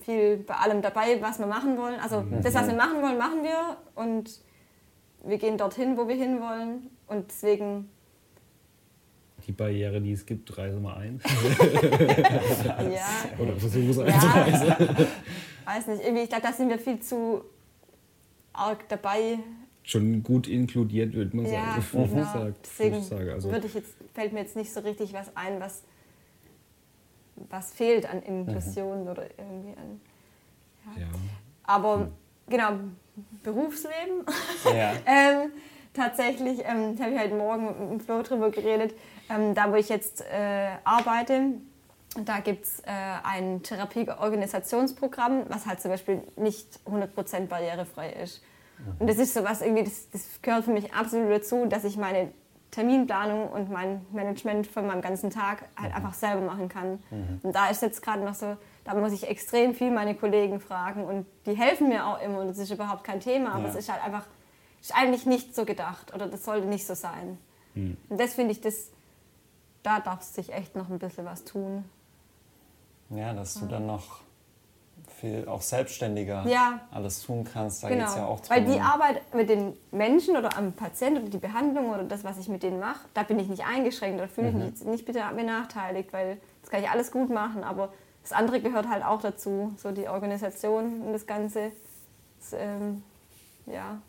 [0.00, 1.98] viel bei allem dabei, was wir machen wollen.
[2.00, 3.76] Also das, was wir machen wollen, machen wir.
[3.94, 4.40] Und
[5.24, 6.90] wir gehen dorthin, wo wir hinwollen.
[7.06, 7.88] Und deswegen,
[9.46, 11.20] Die Barriere, die es gibt, reise mal ein.
[12.92, 13.06] ja,
[13.38, 15.06] Oder versuche es ja einzureisen.
[15.64, 16.04] weiß nicht.
[16.04, 17.42] Irgendwie, ich glaube, da sind wir viel zu
[18.52, 19.38] arg dabei.
[19.84, 22.08] Schon gut inkludiert, würde man Ja, sagen.
[22.14, 22.50] genau.
[22.64, 23.30] Deswegen Würde ich sagen.
[23.30, 25.82] Also, würde ich jetzt, fällt mir jetzt nicht so richtig was ein, was,
[27.36, 30.00] was fehlt an Inklusion oder irgendwie an.
[30.96, 31.06] ja.
[31.64, 32.08] Aber
[32.48, 32.72] genau,
[33.42, 34.24] Berufsleben.
[34.64, 34.92] Ja.
[35.06, 35.52] ähm,
[35.94, 38.94] tatsächlich, ähm, da habe ich heute Morgen mit dem Flo drüber geredet,
[39.28, 41.54] ähm, da wo ich jetzt äh, arbeite,
[42.24, 42.90] da gibt es äh,
[43.24, 48.42] ein Therapieorganisationsprogramm, was halt zum Beispiel nicht 100% barrierefrei ist.
[48.98, 52.32] Und das ist sowas irgendwie, das, das gehört für mich absolut dazu, dass ich meine
[52.72, 57.00] Terminplanung und mein Management von meinem ganzen Tag halt einfach selber machen kann.
[57.42, 61.04] Und da ist jetzt gerade noch so, da muss ich extrem viel meine Kollegen fragen
[61.04, 63.68] und die helfen mir auch immer und das ist überhaupt kein Thema, aber Ja.
[63.68, 64.24] es ist halt einfach,
[64.80, 67.38] ist eigentlich nicht so gedacht oder das sollte nicht so sein.
[67.74, 68.88] Und das finde ich, das,
[69.82, 71.84] da darf sich echt noch ein bisschen was tun.
[73.10, 74.20] Ja, dass du dann noch
[75.22, 76.80] viel auch selbstständiger Ja.
[76.90, 77.82] alles tun kannst.
[77.84, 78.00] Da Genau.
[78.04, 78.56] geht's ja auch drum.
[78.56, 82.38] Weil die Arbeit mit den Menschen oder am Patienten oder die Behandlung oder das, was
[82.38, 85.04] ich mit denen mache, da bin ich nicht eingeschränkt oder fühle ich mich jetzt nicht
[85.06, 89.20] bitte benachteiligt, weil das kann ich alles gut machen, aber das andere gehört halt auch
[89.20, 91.70] dazu, so die Organisation und das Ganze.
[92.40, 93.02] Das, ähm,
[93.66, 94.02] ja.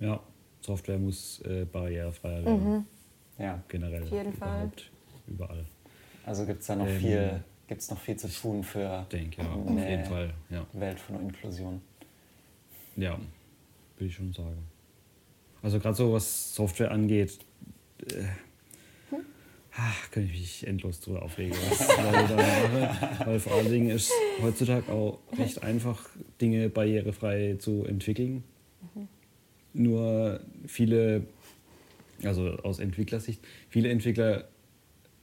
[0.00, 0.20] ja,
[0.60, 2.86] Software muss äh, barrierefreier werden.
[3.38, 3.58] ja.
[3.68, 4.02] Generell.
[4.02, 4.70] Auf jeden Fall.
[5.26, 5.64] Überall.
[6.26, 9.52] Also gibt es da noch Ähm, viel, gibt's noch viel zu tun für denke, ja,
[9.52, 10.34] auf eine jeden Fall.
[10.50, 11.80] Ja, Welt von Inklusion.
[12.96, 13.18] ja
[13.96, 14.58] würde ich schon sagen.
[15.62, 17.38] Also gerade so, was Software angeht,
[18.10, 18.24] äh,
[19.72, 21.56] ach, kann ich mich endlos drüber aufregen.
[21.70, 23.26] Was Leute da machen.
[23.26, 26.08] Weil vor allen Dingen ist heutzutage auch recht einfach,
[26.40, 28.44] Dinge barrierefrei zu entwickeln.
[29.72, 31.26] Nur viele,
[32.22, 34.48] also aus Entwicklersicht, viele Entwickler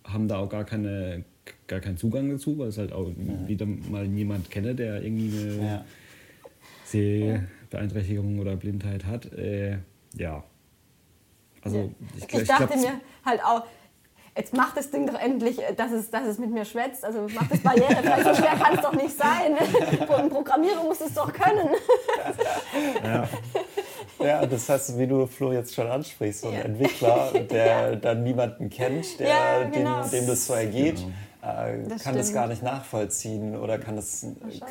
[0.04, 1.24] haben da auch gar, keine,
[1.72, 3.10] gar keinen Zugang dazu, weil es halt auch
[3.48, 5.86] wieder mal jemand kenne, der irgendwie eine Ja.
[6.86, 9.32] Sehbeeinträchtigung oder Blindheit hat.
[9.34, 9.78] Äh,
[10.16, 10.44] ja.
[11.64, 13.64] Also ich, Ich, glaub- dachte glaub, mir halt auch,
[14.36, 17.06] jetzt macht das Ding doch endlich, äh, dass es, dass es mit mir schwätzt.
[17.06, 18.24] Also macht das barrierefrei.
[18.24, 19.56] so schwer kann es doch nicht sein.
[20.08, 21.70] Pro- Programmierung muss es doch können.
[23.04, 23.28] Ja.
[24.20, 28.70] Ja, das heißt, wie du Flo jetzt schon ansprichst, so ein Entwickler, der dann niemanden
[28.70, 30.02] kennt, der, Ja, genau.
[30.04, 31.04] dem, dem das so ergeht,
[31.42, 32.34] äh, Das kann das stimmt.
[32.34, 34.26] gar nicht nachvollziehen oder kann das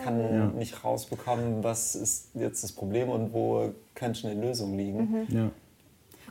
[0.04, 5.26] kann nicht rausbekommen, was ist jetzt das Problem und wo könnte eine Lösung liegen.
[5.28, 5.37] Mhm.
[5.37, 5.50] Ja.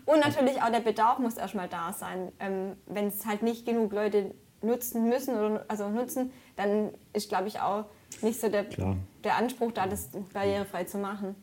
[0.05, 2.31] Und natürlich auch der Bedarf muss erstmal da sein.
[2.39, 7.47] Ähm, Wenn es halt nicht genug Leute nutzen müssen oder also nutzen, dann ist, glaube
[7.47, 7.85] ich, auch
[8.21, 8.95] nicht so der, Klar.
[9.23, 11.35] der Anspruch da, das barrierefrei zu machen.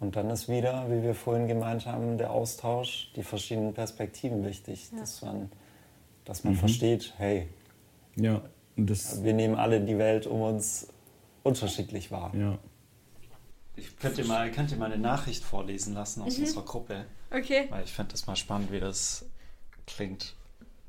[0.00, 4.90] Und dann ist wieder, wie wir vorhin gemeint haben, der Austausch, die verschiedenen Perspektiven wichtig,
[4.98, 5.48] dass man,
[6.24, 7.48] dass man versteht, hey,
[8.16, 8.42] Ja.
[8.76, 10.88] Wir nehmen alle die Welt um uns
[11.42, 12.32] unterschiedlich wahr.
[12.34, 12.58] ja.
[13.74, 16.44] Ich könnte mal, könnte mal eine Nachricht vorlesen lassen aus Mhm.
[16.44, 17.66] unserer Gruppe, Okay.
[17.70, 19.24] weil ich fände das mal spannend, wie das
[19.86, 20.34] klingt.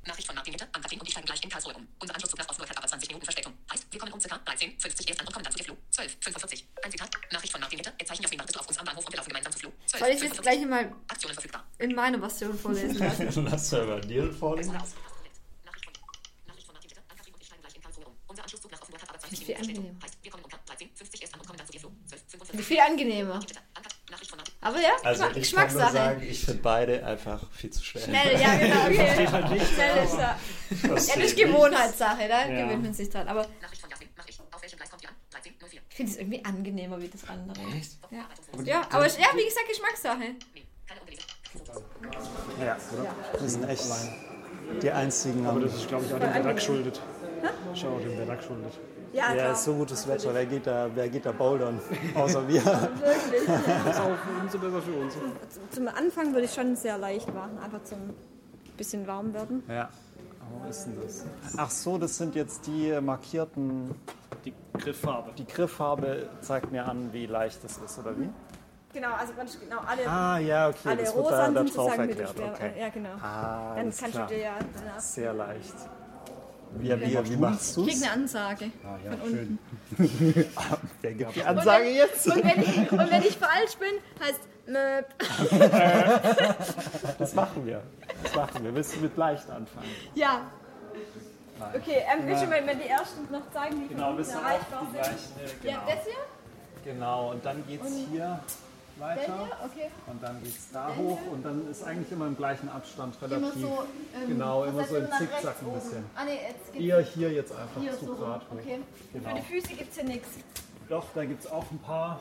[0.05, 1.87] Nachricht von Martin Witte, Ann-Kathrin und ich steigen gleich in Karlsruhe um.
[2.01, 3.53] Unser Anschlusszug nach Osnabrück hat aber 20 Minuten Verspätung.
[3.71, 4.35] Heißt, wir kommen um ca.
[4.35, 5.75] 13.50 erst an und kommen dann zu dir Flo.
[5.95, 6.63] 12.45.
[6.83, 7.09] Ein Zitat.
[7.31, 7.93] Nachricht von Martin Witte.
[7.97, 9.71] Wir zeichnen Jasmin, wartest du auf uns am Bahnhof und wir laufen gemeinsam zu Flo.
[9.85, 11.63] Soll ich jetzt gleich mal Aktionen verfügbar.
[11.79, 13.45] in meine Version vorlesen lassen?
[13.49, 14.73] Lass mal bei dir vorlesen.
[19.39, 19.63] Dir Flo.
[19.63, 22.57] 12.45.
[22.57, 23.39] Wie viel angenehmer.
[24.61, 25.91] Aber ja, Also ich kann nur Geschmackssache.
[25.93, 28.03] sagen, ich finde beide einfach viel zu schnell.
[28.03, 29.25] Schnell, ja genau, okay.
[29.73, 30.39] Schnell ist da.
[30.87, 32.65] Ja, das ist Gewohnheitssache, da Ja.
[32.65, 33.27] gewöhnt man sich dran.
[33.27, 34.39] Aber Nachricht von Jasmin, mach ich.
[34.51, 35.15] Auf welchem Gleis kommt ihr an?
[35.31, 35.79] 13.04.
[35.89, 37.59] ich finde es irgendwie angenehmer wie das andere.
[37.75, 37.97] Echt?
[38.11, 38.29] Ja,
[38.63, 40.35] ja aber ja, wie gesagt, Geschmackssache.
[42.59, 42.77] Ja,
[43.39, 43.83] wir sind echt
[44.81, 45.45] die einzigen.
[45.45, 47.01] Aber das ist, glaube ich, auch dem Wetter geschuldet.
[47.75, 48.73] Schau, dem Wetter geschuldet.
[49.13, 49.52] Ja, ja, klar.
[49.54, 50.34] ist so gutes Wetter.
[50.34, 51.80] Wer geht da, wer geht da bouldern?
[52.15, 52.63] Außer wir.
[52.65, 53.45] Wirklich.
[53.86, 55.13] Das ist auch umso besser für uns.
[55.69, 57.99] Zum Anfang würde ich schon sehr leicht machen, einfach zum
[58.76, 59.63] bisschen warm werden.
[59.67, 59.89] Ja.
[60.52, 61.26] Wo ist denn das?
[61.58, 63.93] Ach so, das sind jetzt die markierten.
[64.45, 65.32] Die Grifffarbe.
[65.38, 68.30] Die Grifffarbe zeigt mir an, wie leicht es ist, oder wie?
[68.93, 70.89] Genau, also ganz genau alle, Ah, ja, okay.
[70.89, 72.36] alle das wird rosa da, da drauf erklärt.
[72.39, 72.71] Okay.
[72.80, 73.10] Ja, genau.
[73.21, 74.28] Ah, Dann kannst klar.
[74.28, 74.99] du dir ja danach.
[74.99, 75.73] Sehr leicht.
[76.79, 78.71] Wie, wie, wie machst du Ich krieg eine Ansage.
[78.83, 79.59] Ah, ja, schön.
[81.01, 82.27] Wer gibt die Ansage jetzt?
[82.27, 83.93] Und wenn, ich, und wenn ich falsch bin,
[84.25, 85.05] heißt Möp.
[87.19, 87.81] Das machen wir.
[88.23, 88.73] Das machen wir.
[88.75, 89.88] Willst du mit leicht anfangen?
[90.15, 90.41] Ja.
[91.75, 94.88] Okay, ähm, willst du mir mal die ersten noch zeigen, die Genau, von unten erreichbar
[94.91, 95.01] sind?
[95.65, 95.86] äh, Ja, Genau.
[95.95, 96.93] das hier?
[96.93, 97.31] genau.
[97.31, 98.39] Und dann geht es hier
[98.99, 99.47] weiter.
[99.65, 99.89] Okay.
[100.08, 101.19] Und dann geht es da hoch.
[101.32, 103.62] Und dann ist eigentlich immer im gleichen Abstand Immer relativ.
[103.62, 103.84] so.
[104.15, 106.06] Ähm, Genau, immer so im Zickzack ein bisschen.
[106.15, 108.15] Ah, nee, jetzt Eher hier jetzt einfach hier zu so.
[108.15, 108.58] Grad hoch.
[108.60, 108.79] Okay.
[109.13, 109.29] Genau.
[109.29, 110.29] Für die Füße gibt es hier nichts.
[110.89, 112.19] Doch, da gibt es auch ein paar.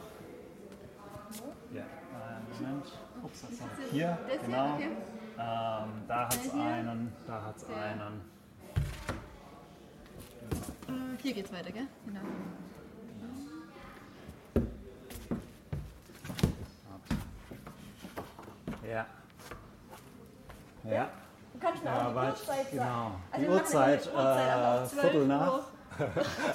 [1.72, 2.86] Ja, äh, Moment.
[3.22, 4.18] Ups, das noch hier.
[4.44, 4.74] Genau.
[4.74, 4.88] okay.
[5.38, 8.20] Ähm, da hat es einen, da hat es einen.
[10.88, 11.86] Äh, Hier geht's weiter, gell?
[12.06, 12.20] Genau.
[18.92, 19.06] Ja.
[20.84, 21.08] Ja.
[21.54, 22.68] Du kannst mir auch Ja, die weit, Uhrzeit sagen.
[22.72, 23.12] genau.
[23.30, 25.60] Also Die Uhrzeit, die Uhrzeit, äh, auf 12 Viertel nach.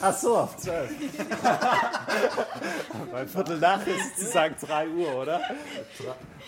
[0.02, 0.92] Ach so, auf 12.
[3.12, 5.42] Bei Viertel nach ist sozusagen 3 Uhr, oder?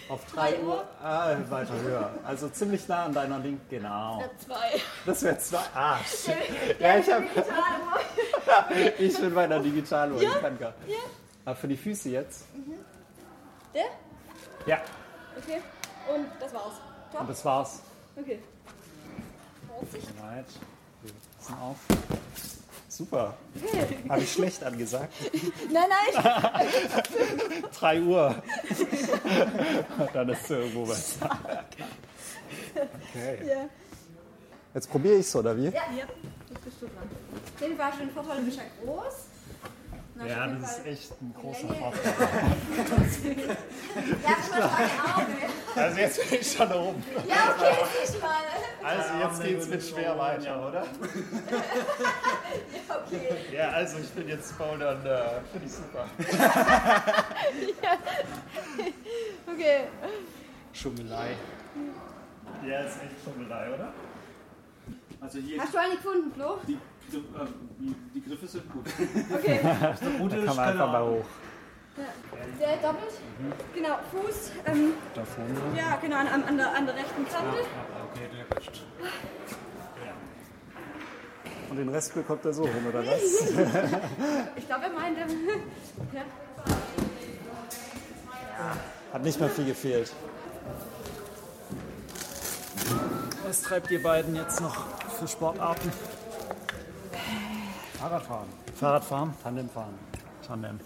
[0.10, 0.84] Auf 3 Uhr?
[1.02, 2.12] Ah, weiter höher.
[2.26, 4.24] Also ziemlich nah an deiner Linken, genau.
[4.44, 4.82] Zwei.
[5.06, 5.58] Das wäre 2.
[5.76, 6.80] Ah, shit.
[6.80, 7.24] Ja, ich, hab,
[9.00, 10.22] ich bin bei der Digitaluhr.
[10.22, 10.74] Ich kann gar
[11.46, 12.46] Aber für die Füße jetzt?
[13.74, 13.86] Der?
[14.66, 14.80] Ja.
[15.38, 15.62] Okay.
[16.14, 16.74] Und das war's.
[17.12, 17.22] Top.
[17.22, 17.82] Und das war's.
[18.16, 18.40] Okay.
[19.68, 20.08] Vorsicht.
[20.22, 20.46] Right.
[21.04, 21.78] Wir passen auf.
[22.88, 23.38] Super.
[24.10, 25.14] Habe ich schlecht angesagt.
[25.72, 26.64] Nein, nein.
[27.80, 28.36] 3 Uhr.
[30.14, 31.18] Dann ist es irgendwo was.
[33.14, 33.48] Okay.
[33.48, 33.70] Ja.
[34.74, 35.66] Jetzt probiere ich es, oder wie?
[35.66, 36.08] Ja, hier.
[36.50, 37.10] Jetzt bist du dran.
[37.62, 39.29] Jeden Fall schon den Vorteil, du bist ja groß.
[40.20, 41.68] Na, Ja, das ist echt ein großer.
[41.68, 42.16] Vorteil.
[44.56, 44.72] Ja.
[45.76, 47.04] Also jetzt bin ich schon oben.
[47.28, 48.30] Ja, okay, ist mal.
[48.84, 50.84] Also jetzt geht's mit schwer weiter, oder?
[52.90, 53.36] Ja, okay.
[53.56, 56.06] Ja, also ich bin jetzt bouldern, äh, finde ich super.
[59.52, 59.88] Okay.
[60.74, 61.36] Schummelei.
[62.66, 63.92] Ja, ist echt Schummelei, oder?
[65.22, 66.60] Also hier, Hast du eine gefunden, Flo?
[66.68, 66.78] die,
[67.12, 68.86] die, Griffe sind gut.
[69.34, 69.60] Okay.
[70.20, 71.26] Gut ist, Kann man einfach mal hoch.
[72.60, 73.14] Der doppelt.
[73.76, 74.52] Genau, Fuß.
[74.66, 75.54] Ähm, Da vorne.
[75.76, 77.58] ja, genau, an, an, der, an der rechten Kante.
[78.14, 78.82] Okay, der passt.
[81.70, 83.22] Und den Rest bekommt er so rum, oder was?
[84.56, 85.22] Ich glaube, er meinte.
[86.14, 86.22] Ja.
[89.14, 90.12] Hat nicht mehr viel gefehlt.
[93.46, 94.86] Was treibt ihr beiden jetzt noch
[95.20, 95.92] für Sportarten?
[98.00, 98.48] Fahrradfahren.
[98.76, 99.34] Fahrradfahren?
[99.44, 99.94] Tandemfahren.
[100.48, 100.80] Tandem.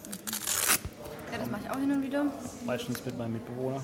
[1.31, 2.25] Ja, das mache ich auch hin und wieder.
[2.65, 3.81] Meistens mit meinem Mitbewohner.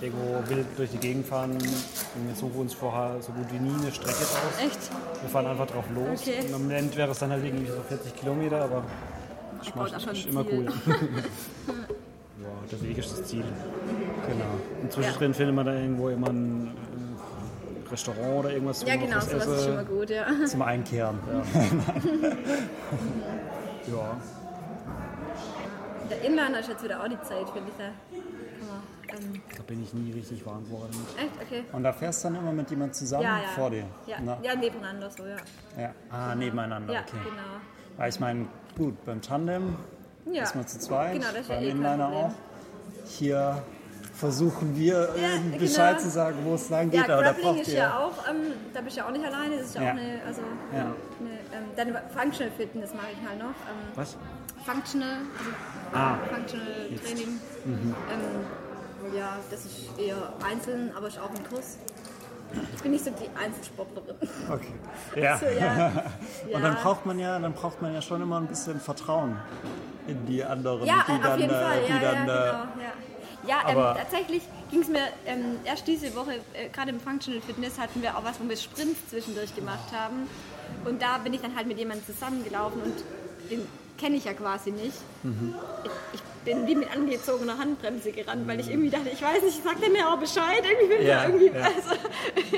[0.00, 1.50] Irgendwo wild durch die Gegend fahren.
[1.52, 4.64] Und wir suchen uns vorher so gut wie nie eine Strecke draus.
[4.64, 4.78] Echt?
[5.20, 6.20] Wir fahren einfach drauf los.
[6.20, 6.46] Okay.
[6.46, 8.84] Und am Ende wäre es dann halt irgendwie so 40 Kilometer, aber
[9.58, 10.66] das macht ist immer cool.
[10.86, 13.44] ja, der Weg ist das Ziel.
[14.28, 14.44] Genau.
[14.82, 16.70] Und zwischendrin findet man da irgendwo immer ein
[17.90, 18.82] Restaurant oder irgendwas.
[18.86, 20.26] Ja, genau, was sowas ist schon mal gut, ja.
[20.46, 21.18] Zum Einkehren.
[21.28, 21.42] Ja.
[23.94, 24.16] ja.
[26.10, 27.76] Der Inliner ist jetzt wieder auch die Zeit, finde ich.
[27.78, 27.84] Da
[29.16, 30.94] ähm, Da bin ich nie richtig warm geworden.
[31.18, 31.30] echt?
[31.42, 31.64] Okay.
[31.72, 33.48] Und da fährst du dann immer mit jemand zusammen Ja, ja.
[33.54, 33.84] vor dir?
[34.06, 35.36] Ja, ja nebeneinander so, ja.
[35.78, 35.92] ja.
[36.10, 37.16] Ah, nebeneinander, Ja, okay.
[37.24, 37.60] genau.
[37.96, 39.76] Weil ich meine, gut, beim Tandem
[40.26, 40.42] Ja.
[40.44, 42.30] ist man zu zweit, Genau, das ist ja beim eh Inliner auch.
[43.06, 43.62] Hier
[44.20, 45.58] versuchen wir Ja, äh, genau.
[45.58, 47.78] Bescheid zu sagen, wo es lang geht, Ja, aber da Grappling braucht ist ihr...
[47.78, 49.88] ja auch, ähm, da bist du ja auch nicht alleine, das ist ja, Ja.
[49.88, 50.40] auch eine, also
[50.72, 50.78] Ja.
[50.78, 53.46] eine, ähm, dann Functional Fitness mache ich halt noch.
[53.46, 54.16] Ähm, Was?
[54.64, 55.50] Functional, also
[55.92, 56.18] Ah.
[56.32, 57.40] Functional Training.
[57.66, 60.16] Ähm, ja, das ist eher
[60.48, 61.78] einzeln, aber ist auch ein Kurs.
[62.76, 64.16] Ich bin nicht so die Einzelsportlerin.
[64.50, 64.74] Okay.
[65.20, 65.38] Ja.
[65.38, 66.04] So, ja.
[66.54, 69.36] Und dann braucht man ja, dann braucht man ja schon immer ein bisschen Vertrauen
[70.06, 71.80] in die anderen, Ja, die dann, auf jeden Fall.
[71.86, 72.90] die Ja, ja, dann, genau.
[73.50, 77.80] Ja, ähm, tatsächlich ging es mir ähm, erst diese Woche, äh, gerade im Functional Fitness
[77.80, 80.28] hatten wir auch was, wo wir Sprints zwischendurch gemacht haben.
[80.84, 82.94] Und da bin ich dann halt mit jemandem zusammengelaufen und
[83.50, 83.66] den
[83.98, 84.98] kenne ich ja quasi nicht.
[85.24, 85.54] Mhm.
[85.82, 89.64] Ich, ich bin wie mit angezogener Handbremse gerannt, weil ich irgendwie dachte, ich weiß nicht,
[89.64, 90.62] sagt der mir auch Bescheid?
[90.62, 91.46] Irgendwie will Ja, irgendwie.
[91.46, 91.64] ja.
[91.64, 91.96] Also,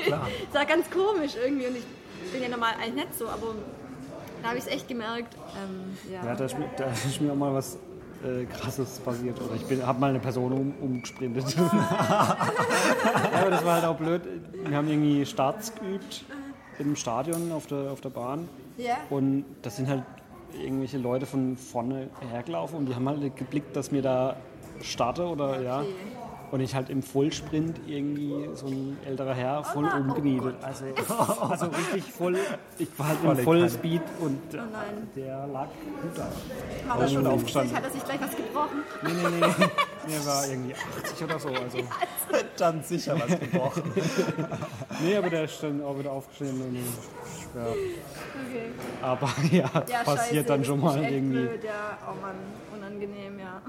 [0.05, 3.55] das war ganz komisch irgendwie und ich bin ja normal eigentlich nicht so, aber
[4.43, 5.35] da habe ich es echt gemerkt.
[5.57, 6.23] Ähm, ja.
[6.23, 7.79] Ja, da ist, mir, da ist mir auch mal was
[8.23, 9.39] äh, Krasses passiert.
[9.41, 11.55] Oder ich habe mal eine Person um, umgesprintet.
[11.55, 12.37] ja,
[13.33, 14.21] aber das war halt auch blöd.
[14.65, 16.25] Wir haben irgendwie Starts geübt
[16.79, 18.47] im Stadion auf der, auf der Bahn.
[18.77, 18.97] Ja.
[19.09, 20.03] Und das sind halt
[20.53, 24.35] irgendwelche Leute von vorne hergelaufen und die haben halt geblickt, dass mir da
[24.81, 25.83] starte oder ja.
[26.53, 30.55] Und ich halt im Vollsprint irgendwie so ein älterer Herr voll oh umgenietet.
[30.61, 30.85] Also,
[31.49, 32.37] also richtig voll,
[32.77, 35.09] ich war halt im Vollspeed und äh, Oh nein.
[35.15, 36.27] der lag gut da.
[36.87, 37.75] War er schon aufgestanden.
[37.75, 38.83] Hat er sich gleich was gebrochen?
[39.01, 40.11] Nee, nee, nee.
[40.11, 41.47] Der war irgendwie 80 oder so.
[41.47, 41.77] Also.
[42.57, 43.83] dann sicher was gebrochen.
[45.01, 46.61] Nee, aber der ist dann auch wieder aufgestanden.
[46.61, 47.67] Und, ja.
[47.67, 48.71] Okay.
[49.01, 51.47] Aber ja, Ja, passiert scheiße, dann das schon mal irgendwie.
[51.47, 52.35] Blöd, ja, oh Mann,
[52.77, 53.59] unangenehm, ja.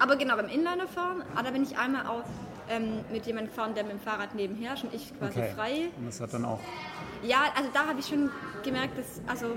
[0.00, 2.24] Aber genau, beim Inliner fahren, ah, da bin ich einmal auch
[2.70, 5.52] ähm, mit jemandem gefahren, der mit dem Fahrrad nebenher ist und ich quasi Okay.
[5.54, 5.88] frei.
[5.98, 6.58] Und das hat dann auch
[7.22, 8.30] Ja, also da habe ich schon
[8.64, 9.56] gemerkt, dass, also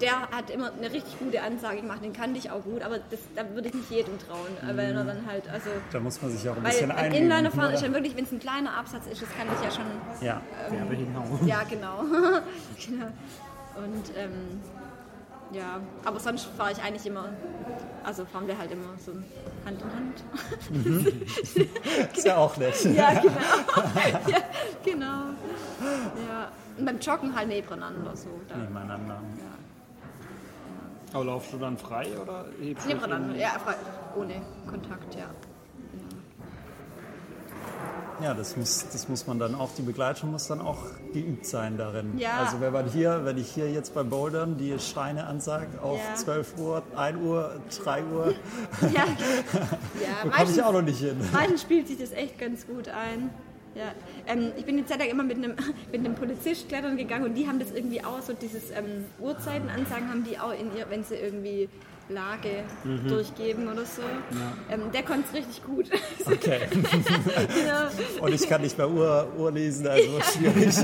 [0.00, 3.20] der hat immer eine richtig gute Ansage gemacht, den kannte ich auch gut, aber das,
[3.34, 5.70] da würde ich nicht jedem trauen, weil er dann halt, also...
[5.90, 7.22] Da muss man sich auch ein bisschen beim einüben.
[7.30, 9.70] Inliner fahren ist ja wirklich, wenn es ein kleiner Absatz ist, das kann ich ja
[9.70, 9.86] schon
[10.20, 10.42] Ja.
[10.70, 11.46] Hinhauen.
[11.46, 12.04] Ja, genau.
[12.86, 13.06] genau.
[13.76, 14.60] Und ähm,
[15.52, 17.26] ja, aber sonst fahre ich eigentlich immer,
[18.04, 19.12] also fahren wir halt immer so
[19.64, 21.16] Hand in Hand.
[22.16, 22.84] Ist ja auch nett.
[22.94, 23.30] ja, genau.
[24.28, 24.38] ja,
[24.84, 25.06] genau.
[26.28, 26.50] Ja.
[26.78, 28.28] Und beim Joggen halt nebeneinander so.
[28.48, 28.56] Da.
[28.56, 29.20] Nebeneinander.
[31.12, 33.76] Aber laufst du dann frei oder hebst Nebeneinander, ja, frei-
[34.16, 35.26] ohne Kontakt, ja.
[38.22, 41.76] Ja, das muss, das muss man dann auch, die Begleitung muss dann auch geübt sein
[41.76, 42.16] darin.
[42.16, 42.38] Ja.
[42.44, 46.14] Also wenn man hier, wenn ich hier jetzt beim Bouldern die Steine ansage auf Ja.
[46.14, 48.34] 12 Uhr, 1 Uhr, 3 Uhr,
[48.80, 49.04] Ja,
[50.00, 51.16] ja komme ich auch noch nicht hin.
[51.30, 53.28] meistens spielt sich das echt ganz gut ein.
[53.74, 53.92] Ja.
[54.26, 55.52] Ähm, ich bin Zeit lang immer mit einem,
[55.92, 60.08] mit einem Polizist klettern gegangen und die haben das irgendwie auch so, dieses ähm, Uhrzeitenansagen
[60.08, 61.68] haben die auch in ihr, wenn sie irgendwie
[62.08, 63.08] Lage Mhm.
[63.08, 64.02] durchgeben oder so.
[64.70, 65.90] Ähm, der konnte es richtig gut.
[66.26, 66.60] Okay.
[66.70, 68.24] genau.
[68.24, 70.74] Und ich kann nicht mehr Uhr, Uhr lesen, also schwierig.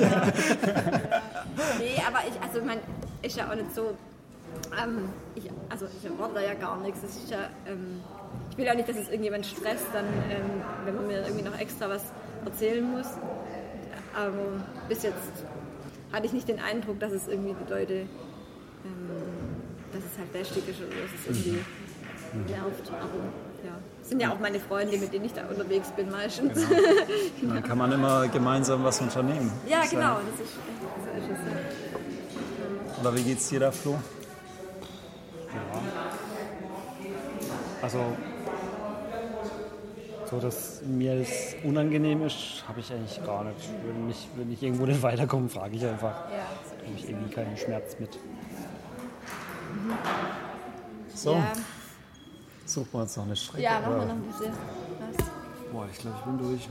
[1.79, 2.79] Nee, aber ich, also man
[3.23, 3.97] ist ja auch nicht so,
[4.83, 7.03] ähm, ich, also ich erwarte da ja gar nichts.
[7.03, 8.01] Ist ja, ähm,
[8.51, 11.59] ich will auch nicht, dass es irgendjemand stresst, dann, ähm, wenn man mir irgendwie noch
[11.59, 12.03] extra was
[12.45, 13.07] erzählen muss.
[14.15, 14.33] Aber
[14.89, 15.17] bis jetzt
[16.13, 18.09] hatte ich nicht den Eindruck, dass es irgendwie die Leute, ähm,
[20.13, 21.65] es halt lästig ist oder dass es irgendwie
[22.51, 22.89] nervt.
[22.89, 23.25] Aber
[23.65, 26.59] ja, es sind ja auch meine Freunde, mit denen ich da unterwegs bin meistens.
[27.43, 29.51] Dann kann man immer gemeinsam was unternehmen.
[29.69, 31.53] ja, Das ist genau, das ist, so ist es.
[32.95, 33.01] Ja.
[33.01, 33.99] Oder wie geht's dir da, Flo?
[37.83, 37.99] Also,
[40.31, 43.69] so dass mir es unangenehm ist, habe ich eigentlich gar nicht.
[43.85, 46.15] Wenn ich, wenn ich irgendwo nicht weiterkomme, frage ich einfach.
[46.31, 46.47] Ja.
[46.81, 48.11] Da habe ich irgendwie keinen Schmerz mit.
[51.15, 51.53] So, Ja.
[52.67, 53.63] suchen wir uns noch eine Strecke.
[53.63, 54.53] Ja, machen wir noch ein bisschen.
[54.53, 55.27] Was?
[55.73, 56.69] Boah, ich glaube, ich bin durch.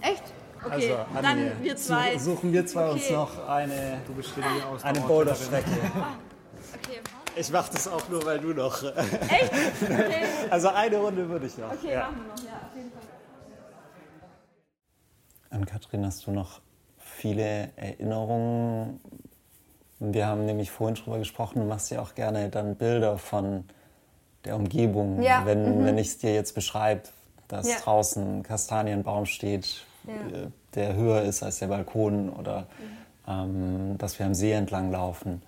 [0.00, 0.22] Echt?
[0.64, 2.16] Okay, Also, dann Anni, wir zwei.
[2.18, 3.14] su- Suchen wir zwei uns Okay.
[3.14, 5.70] noch eine, Du bist die Ausdauer- eine Boulderstrecke.
[6.74, 7.00] Okay,
[7.34, 8.82] Ich mach das auch nur, weil du noch.
[8.82, 9.12] Echt?
[9.82, 11.72] Okay, Also eine Runde würde ich noch.
[11.72, 12.44] okay machen wir noch.
[12.44, 13.00] Ja, auf jeden Fall.
[15.58, 16.60] Und Katrin, hast du noch
[16.98, 19.00] viele Erinnerungen?
[20.04, 23.64] Wir haben nämlich vorhin drüber gesprochen, du machst ja auch gerne dann Bilder von
[24.44, 25.22] der Umgebung.
[25.22, 27.02] Ja, Wenn, wenn ich es dir jetzt beschreibe,
[27.46, 27.76] dass Ja.
[27.76, 30.14] draußen ein Kastanienbaum steht, Ja.
[30.14, 32.66] äh, der höher ist als der Balkon oder
[33.28, 35.40] ähm, dass wir am See entlang laufen.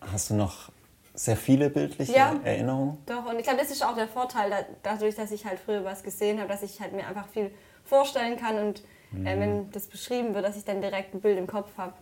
[0.00, 0.70] Hast du noch
[1.12, 2.34] sehr viele bildliche Ja.
[2.44, 2.96] Erinnerungen?
[3.04, 5.84] Doch, und ich glaube, das ist auch der Vorteil, da, dadurch, dass ich halt früher
[5.84, 7.50] was gesehen habe, dass ich halt mir einfach viel
[7.84, 8.80] vorstellen kann und
[9.24, 11.92] äh, wenn das beschrieben wird, dass ich dann direkt ein Bild im Kopf habe.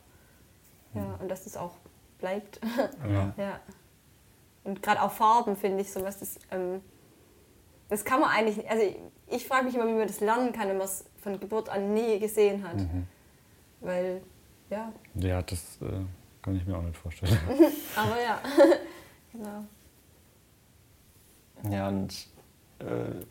[0.95, 1.72] Ja, und dass das auch
[2.18, 2.61] bleibt.
[3.09, 3.34] Ja.
[3.36, 3.61] ja.
[4.64, 6.80] Und gerade auch Farben finde ich sowas, das, ähm,
[7.88, 8.97] das kann man eigentlich, also ich,
[9.28, 11.92] ich frage mich immer, wie man das lernen kann, wenn man es von Geburt an
[11.92, 12.76] nie gesehen hat.
[13.80, 14.22] Weil,
[14.70, 15.86] ja, Ja, das äh,
[16.40, 17.38] kann ich mir auch nicht vorstellen.
[17.97, 18.40] aber ja,
[19.32, 19.64] genau.
[21.70, 22.28] Ja, und
[22.78, 23.24] äh,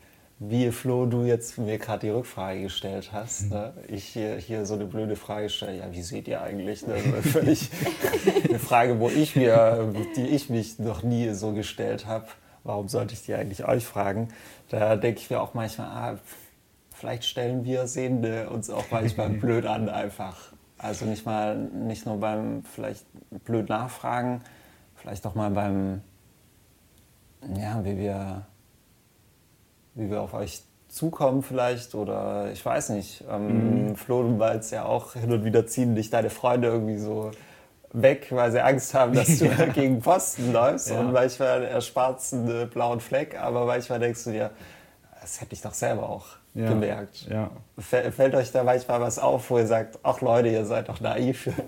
[0.48, 3.72] wie Flo, du jetzt mir gerade die Rückfrage gestellt hast, ne?
[3.88, 6.86] ich hier, hier so eine blöde Frage stelle, ja, wie seht ihr eigentlich?
[6.86, 6.96] Ne?
[7.22, 7.70] Völlig
[8.48, 12.26] eine Frage, wo ich mir, die ich mich noch nie so gestellt habe.
[12.62, 14.28] Warum sollte ich die eigentlich euch fragen?
[14.70, 16.18] Da denke ich mir auch manchmal, ah,
[16.94, 20.52] vielleicht stellen wir Sehende uns auch manchmal blöd an einfach.
[20.78, 23.06] Also nicht mal, nicht nur beim vielleicht
[23.44, 24.42] blöd nachfragen,
[24.96, 26.02] vielleicht auch mal beim
[27.56, 28.46] ja, wie wir,
[29.94, 33.24] wie wir auf euch zukommen vielleicht oder ich weiß nicht.
[33.30, 37.30] Ähm, Flo, du meinst ja auch hin und wieder ziehen dich deine Freunde irgendwie so
[37.92, 41.00] weg, weil sie Angst haben, dass du gegen Posten läufst Ja.
[41.00, 44.50] und manchmal erspart es einen blauen Fleck, aber manchmal denkst du dir,
[45.20, 46.68] das hätte ich doch selber auch Ja.
[46.68, 47.26] gemerkt.
[47.30, 47.50] Ja.
[47.78, 51.00] Fä- Fällt euch da manchmal was auf, wo ihr sagt, ach Leute, ihr seid doch
[51.00, 51.48] naiv.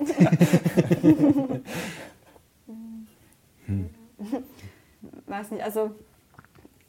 [5.26, 5.90] weiß nicht, also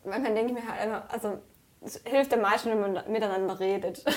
[0.08, 1.38] manchmal denke ich mir halt einfach, also
[1.82, 4.04] es hilft am meisten, wenn man miteinander redet.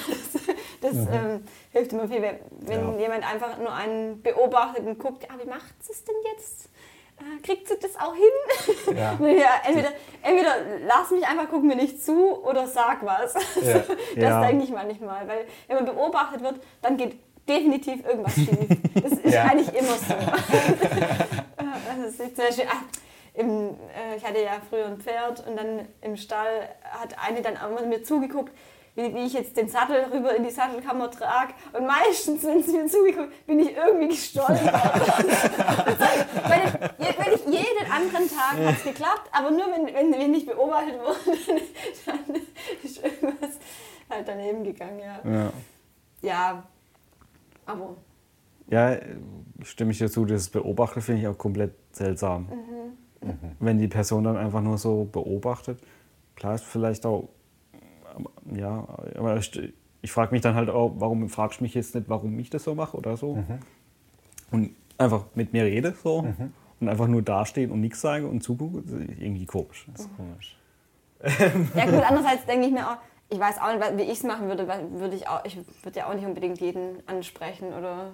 [0.82, 2.98] Das, das ähm, hilft immer viel, wenn, wenn Ja.
[3.00, 6.70] jemand einfach nur einen beobachtet und guckt, ah, wie macht sie es denn jetzt?
[7.18, 8.96] Äh, kriegt sie das auch hin?
[8.96, 9.18] Ja.
[9.26, 9.90] ja, entweder,
[10.22, 10.54] entweder
[10.86, 13.34] lass mich einfach, guck mir nicht zu oder sag was.
[13.34, 13.82] Ja.
[14.14, 14.40] Das Ja.
[14.46, 18.68] denke ich manchmal, weil wenn man beobachtet wird, dann geht definitiv irgendwas schief.
[19.02, 19.42] Das ist Ja.
[19.44, 20.14] eigentlich immer so.
[21.56, 22.82] Also zum Beispiel, ah,
[23.40, 27.56] im, äh, ich hatte ja früher ein Pferd und dann im Stall hat eine dann
[27.56, 28.52] auch mir zugeguckt,
[28.94, 31.54] wie, wie ich jetzt den Sattel rüber in die Sattelkammer trage.
[31.72, 34.58] Und meistens, wenn sie mir zugeguckt, bin ich irgendwie gestolpert.
[36.48, 40.34] wenn, ich, wenn ich jeden anderen Tag hat es geklappt, aber nur wenn, wenn, wenn
[40.34, 41.18] ich beobachtet wurde,
[42.06, 42.42] dann,
[42.82, 43.58] ist irgendwas
[44.10, 44.98] halt daneben gegangen.
[44.98, 45.52] Ja, Ja.
[46.20, 46.62] ja
[47.64, 47.96] aber
[48.68, 48.96] Ja,
[49.62, 52.48] stimme ich dir zu, das Beobachten finde ich auch komplett seltsam.
[53.60, 55.78] Wenn die Person dann einfach nur so beobachtet,
[56.34, 57.28] klar ist vielleicht auch,
[58.52, 58.86] ja,
[59.16, 62.38] aber ich, ich frage mich dann halt auch, warum fragst du mich jetzt nicht, warum
[62.38, 63.44] ich das so mache oder so?
[64.50, 66.24] Und einfach mit mir rede so
[66.80, 69.86] und einfach nur dastehen und nichts sagen und zugucken, das ist irgendwie komisch.
[69.92, 70.56] Das ist komisch.
[71.76, 72.96] Ja gut, andererseits denke ich mir auch,
[73.28, 76.08] ich weiß auch nicht, wie ich es machen würde, würde ich auch, ich würde ja
[76.08, 78.06] auch nicht unbedingt jeden ansprechen oder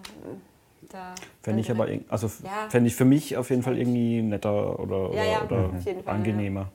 [0.93, 1.15] da.
[1.43, 2.69] Fände ich aber, also Ja.
[2.69, 6.71] fände ich für mich auf jeden Fall irgendwie netter oder, Ja, ja, oder, Fall, angenehmer.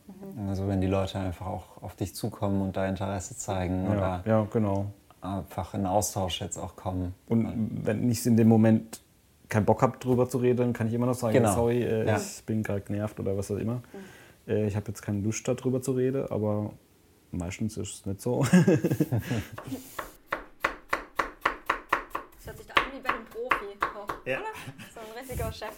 [0.48, 4.24] Also wenn die Leute einfach auch auf dich zukommen und da Interesse zeigen Ja, oder
[4.26, 4.86] ja, genau.
[5.22, 7.14] einfach in Austausch jetzt auch kommen.
[7.28, 9.02] Und wenn ich in dem Moment
[9.50, 11.54] keinen Bock habe, drüber zu reden, dann kann ich immer noch sagen, Genau.
[11.54, 12.18] sorry, äh, Ja.
[12.18, 13.82] ich bin gerade genervt oder was auch immer.
[14.48, 16.72] Äh, ich habe jetzt keine Lust, darüber zu reden, aber
[17.32, 18.46] meistens ist es nicht so.
[22.38, 23.78] Das hört sich da an wie bei einem Profi.
[23.80, 24.40] So, Ja.
[24.40, 24.48] oder?
[24.94, 25.74] So ein richtiger Chef.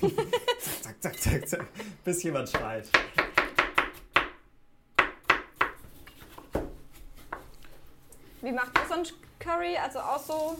[0.82, 1.66] Zack, zack, zack, zack.
[2.04, 2.88] Bis jemand schreit.
[8.42, 9.76] Wie macht ihr sonst Curry?
[9.76, 10.58] Also auch so.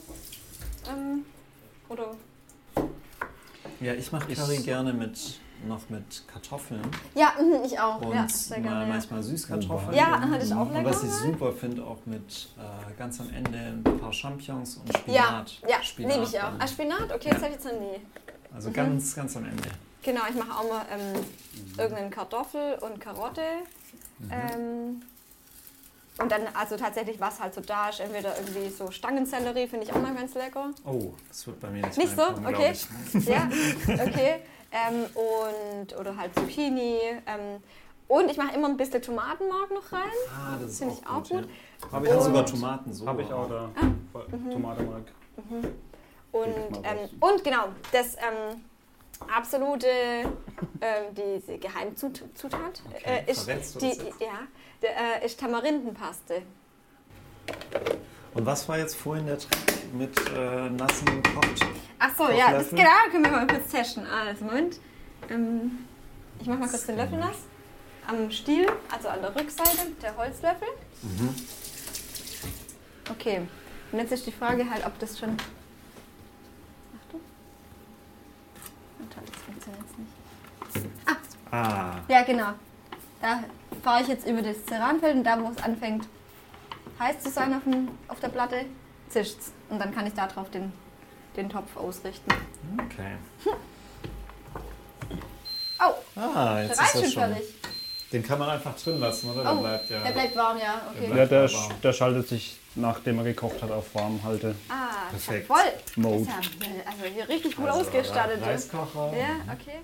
[0.89, 1.25] Ähm,
[1.89, 2.17] oder.
[3.81, 6.81] Ja, ich mache Curry gerne mit, noch mit Kartoffeln
[7.15, 8.01] Ja, mhm, ich auch.
[8.01, 8.81] und ja, sehr mal, gerne.
[8.83, 8.87] Ja.
[8.95, 9.95] manchmal Süßkartoffeln.
[9.97, 13.31] Ja, hatte ich auch Und lecker was ich super finde, auch mit äh, ganz am
[13.31, 15.59] Ende ein paar Champignons und Ja, Spinat.
[15.69, 16.45] ja Spinat liebe ich auch.
[16.45, 16.61] dann.
[16.61, 17.13] Ah, Spinat?
[17.15, 17.35] Okay, Ja.
[17.35, 18.01] das habe ich jetzt noch nie.
[18.55, 19.69] Also ganz, ganz am Ende.
[20.03, 21.25] Genau, ich mache auch mal ähm,
[21.79, 23.43] irgendeinen Kartoffel und Karotte.
[24.19, 24.31] Mhm.
[24.33, 25.03] Ähm,
[26.19, 29.93] und dann also tatsächlich, was halt so da ist, entweder irgendwie so Stangensellerie, finde ich
[29.93, 30.71] auch mal ganz lecker.
[30.85, 32.17] Oh, das wird bei mir nicht Nicht so?
[32.35, 32.73] glaub Okay.
[33.27, 33.49] Ja,
[33.95, 34.41] okay.
[34.73, 36.99] Ähm, und, oder halt Zucchini.
[37.27, 37.63] Ähm,
[38.09, 40.11] und ich mache immer ein bisschen Tomatenmark noch rein.
[40.29, 41.43] Ah, das ist Finde auch ich auch gut.
[41.43, 41.51] gut.
[41.83, 41.93] Ja.
[41.93, 43.07] Habe Ich habe sogar Tomaten so.
[43.07, 43.71] Habe ich auch da.
[43.77, 44.51] Ah.
[44.53, 45.05] Tomatenmark.
[46.33, 48.61] Und, Gebe ich mal ähm, und genau, das, ähm,
[49.29, 49.87] absolute
[50.81, 53.47] ähm, diese Geheimzutat äh, ist,
[53.81, 54.47] die, das ja,
[54.83, 56.43] der, äh, ist Tamarindenpaste.
[58.35, 61.67] Und was war jetzt vorhin der Trick mit äh, nassen Kocht?
[61.99, 64.07] Ach so, ja, das, genau, können wir mal kurz testen.
[64.07, 64.79] Also, Moment.
[65.29, 65.85] Ähm,
[66.41, 67.37] ich mache mal kurz den Löffel nass.
[68.07, 70.69] Am Stiel, also an der Rückseite, der Holzlöffel.
[71.03, 71.35] Mhm.
[73.11, 73.41] Okay,
[73.93, 75.31] und jetzt ist die Frage halt, ob das schon...
[76.99, 77.21] Achtung.
[79.01, 80.91] Und dann, das funktioniert jetzt nicht.
[81.51, 82.53] Ah, Ja, genau.
[83.21, 83.45] Da
[83.83, 86.07] fahre ich jetzt über das Ceranfeld und da, wo es anfängt
[87.01, 88.67] heiß zu sein auf, dem, auf der Platte,
[89.09, 89.53] zischt's.
[89.69, 90.73] Und dann kann ich da drauf den,
[91.37, 92.31] den Topf ausrichten.
[92.79, 93.17] okay.
[95.83, 97.23] Oh, Ah, der jetzt ist schon das schon.
[97.23, 97.55] fertig.
[98.13, 99.43] Den kann man einfach drin lassen, oder?
[99.45, 100.01] Der Oh, bleibt ja.
[100.01, 100.81] der bleibt warm, ja.
[100.95, 101.17] Okay.
[101.17, 101.73] Ja, der, warm.
[101.83, 104.55] der schaltet sich, nachdem er gekocht hat, auf warm halte.
[104.69, 105.47] Ah, Perfekt.
[105.47, 105.61] voll.
[105.97, 106.25] Mode.
[106.29, 106.35] Ja,
[106.87, 108.43] also hier richtig gut Also, ausgestattet.
[108.43, 109.13] Reiskocher.
[109.17, 109.79] Ja, okay.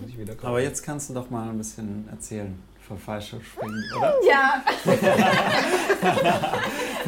[0.00, 4.14] Muss ich wieder Aber jetzt kannst du doch mal ein bisschen erzählen von Fallschirmspringen, oder?
[4.28, 4.62] Ja,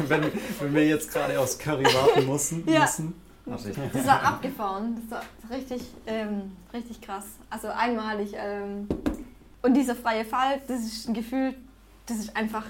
[0.07, 0.23] wenn,
[0.59, 2.81] wenn wir jetzt gerade aufs Curry warten mussten, Ja.
[2.81, 3.13] müssen.
[3.45, 5.01] Ich das war abgefahren.
[5.09, 7.23] Das war richtig, ähm, richtig krass.
[7.49, 8.33] Also einmalig.
[8.35, 8.89] Ähm,
[9.61, 11.53] und dieser freie Fall, das ist ein Gefühl,
[12.07, 12.65] das ist einfach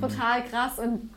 [0.00, 1.10] brutal krass und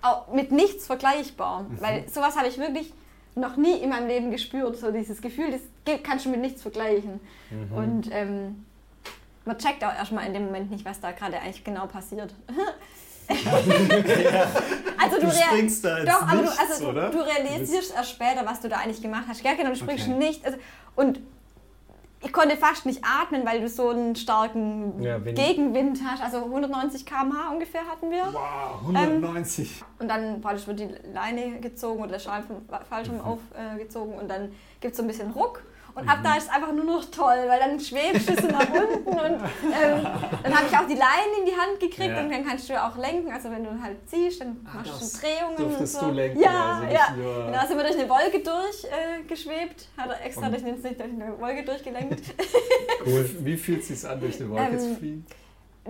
[0.00, 1.66] auch mit nichts vergleichbar.
[1.80, 2.94] Weil sowas habe ich wirklich
[3.34, 4.78] noch nie in meinem Leben gespürt.
[4.78, 5.60] So dieses Gefühl, das
[6.02, 7.20] kannst du mit nichts vergleichen.
[7.74, 8.64] Und ähm,
[9.48, 12.34] man checkt auch erstmal in dem Moment nicht, was da gerade eigentlich genau passiert.
[14.98, 17.10] also du, Du springst da ins Doch, aber Nichts, du, also du, oder?
[17.10, 19.42] du realisierst erst später, was du da eigentlich gemacht hast.
[19.42, 20.16] Ja, genau, du springst Okay.
[20.18, 20.44] nicht.
[20.44, 20.58] Also,
[20.96, 21.20] und
[22.20, 25.38] ich konnte fast nicht atmen, weil du so einen starken Ja, Wind.
[25.38, 26.22] Gegenwind hast.
[26.22, 28.24] Also 190 km/h ungefähr hatten wir.
[28.32, 29.82] Wow, 190.
[29.98, 34.52] Und dann praktisch wird die Leine gezogen oder der Schal vom Fallschirm aufgezogen und dann
[34.80, 35.62] gibt es so ein bisschen Ruck.
[36.00, 38.68] Und ab da ist es einfach nur noch toll, weil dann schwebst du so nach
[38.70, 40.06] unten und ähm,
[40.44, 42.20] dann habe ich auch die Leine in die Hand gekriegt Ja.
[42.20, 43.32] und dann kannst du auch lenken.
[43.32, 46.00] Also wenn du halt ziehst, dann machst du Drehungen und so.
[46.06, 47.14] du lenken, ja, also ja.
[47.16, 50.74] nur- Genau, sind wir durch eine Wolke durchgeschwebt, äh, hat er extra Und- durch, eine,
[50.76, 52.22] durch eine Wolke durchgelenkt.
[53.04, 53.30] Cool.
[53.40, 55.26] Wie fühlt es sich an, durch eine Wolke Ähm, zu fliegen?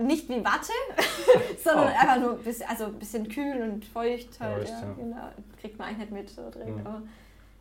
[0.01, 0.71] Nicht wie Watte,
[1.63, 1.99] sondern Oh.
[1.99, 4.69] einfach nur ein bisschen, also ein bisschen kühl und feucht halt.
[4.69, 4.93] Ja, ja.
[4.97, 5.17] Genau.
[5.59, 6.77] Kriegt man eigentlich nicht mit so direkt.
[6.77, 7.09] Mhm.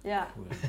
[0.08, 0.26] Aber ja,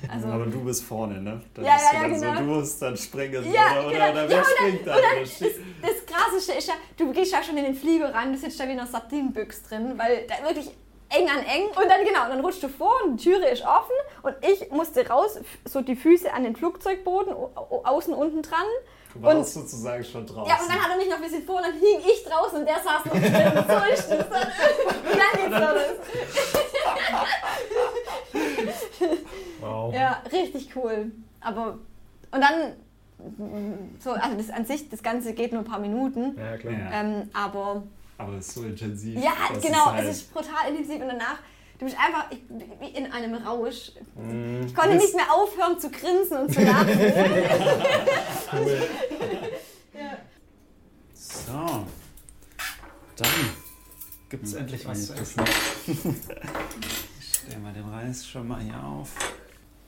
[0.13, 0.27] also.
[0.27, 1.41] Aber du bist vorne, ne?
[1.53, 2.33] Dann Ja, ja, ja, dann genau.
[2.33, 3.51] so, du musst dann springen.
[3.51, 4.11] Ja, oder, genau.
[4.11, 4.97] oder Ja, wer dann- springt dann?
[5.15, 8.37] dann steht- Das Krasseste ist ja, du gehst ja schon in den Flieger rein, du
[8.37, 10.69] sitzt da wie in einer Sardinenbüchse drin, weil da wirklich
[11.09, 11.67] eng an eng.
[11.69, 15.07] Und dann genau, dann rutschst du vor und die Türe ist offen und ich musste
[15.07, 18.65] raus, so die Füße an den Flugzeugboden, au- au- außen unten dran.
[19.14, 20.47] Du warst sozusagen schon draußen.
[20.47, 22.60] Ja, und dann hat er mich noch ein bisschen vor und dann hing ich draußen
[22.60, 23.24] und der saß noch drin.
[23.68, 24.20] So ist dann.
[24.20, 25.89] Und dann geht's los.
[29.62, 29.93] Wow.
[29.93, 31.12] Ja, richtig cool.
[31.41, 31.80] Aber,
[32.32, 32.76] und dann,
[33.99, 36.38] so, also das an sich, das Ganze geht nur ein paar Minuten.
[36.38, 36.74] Ja, klar.
[36.93, 37.84] Ähm, aber
[38.18, 39.20] Aber es ist so intensiv.
[39.22, 39.32] Ja,
[39.62, 41.39] genau, halt, es ist brutal intensiv und danach,
[41.80, 42.39] du bist einfach ich,
[42.80, 43.91] wie in einem Rausch.
[44.15, 44.65] Mhm.
[44.67, 46.89] Ich konnte nicht mehr aufhören zu grinsen und zu lachen.
[51.49, 51.86] So.
[53.15, 53.27] Dann
[54.30, 55.43] gibt es endlich was zu essen.
[57.19, 59.09] Ich stelle mal den Reis schon mal hier auf.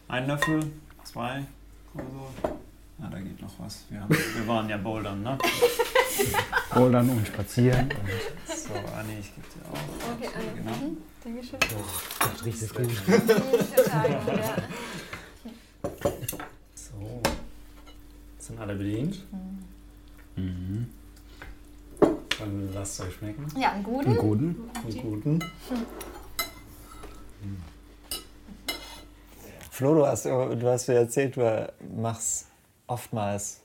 [0.07, 0.71] Ein Löffel,
[1.03, 1.45] zwei
[1.93, 2.49] oder so.
[3.01, 3.85] Ah, da geht noch was.
[3.89, 5.37] Wir, haben, wir waren ja bouldern, ne?
[6.73, 7.89] Bouldern und spazieren.
[8.71, 10.15] So, Anni, ich gebe dir auch.
[10.15, 10.51] Okay, Anne.
[10.55, 10.71] Genau.
[10.71, 10.97] Mhm.
[11.23, 11.59] Dankeschön.
[12.19, 12.89] Das riecht es gut.
[16.75, 17.21] So.
[18.39, 19.25] Sind alle bedient?
[20.35, 20.89] Mhm.
[21.99, 23.45] Dann lasst es euch schmecken.
[23.59, 24.15] ja, einen guten.
[24.15, 24.69] guten.
[24.73, 25.39] Einen guten.
[29.69, 32.47] Flo, du hast, du hast mir erzählt, du machst
[32.87, 33.61] oftmals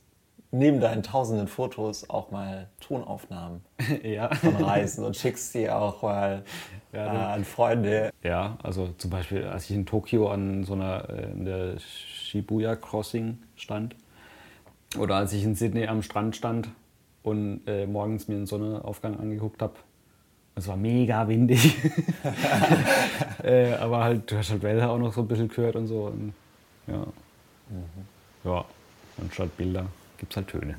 [0.50, 3.62] neben deinen tausenden Fotos auch mal Tonaufnahmen
[4.02, 4.32] ja.
[4.34, 6.44] von Reisen und schickst die auch mal
[6.92, 8.10] äh, Ja, an Freunde.
[8.22, 12.76] Ja, also zum Beispiel, als ich in Tokio an so einer äh, in der Shibuya
[12.76, 13.96] Crossing stand
[14.98, 16.68] oder als ich in Sydney am Strand stand
[17.22, 19.74] und äh, morgens mir den Sonnenaufgang angeguckt habe.
[20.54, 21.76] Es war mega windig.
[23.42, 26.04] äh, aber halt, du hast halt Wälder auch noch so ein bisschen gehört und so.
[26.04, 26.32] Und,
[26.86, 27.06] ja.
[28.44, 28.64] Ja,
[29.18, 29.86] und statt Bilder
[30.18, 30.76] gibt es halt Töne.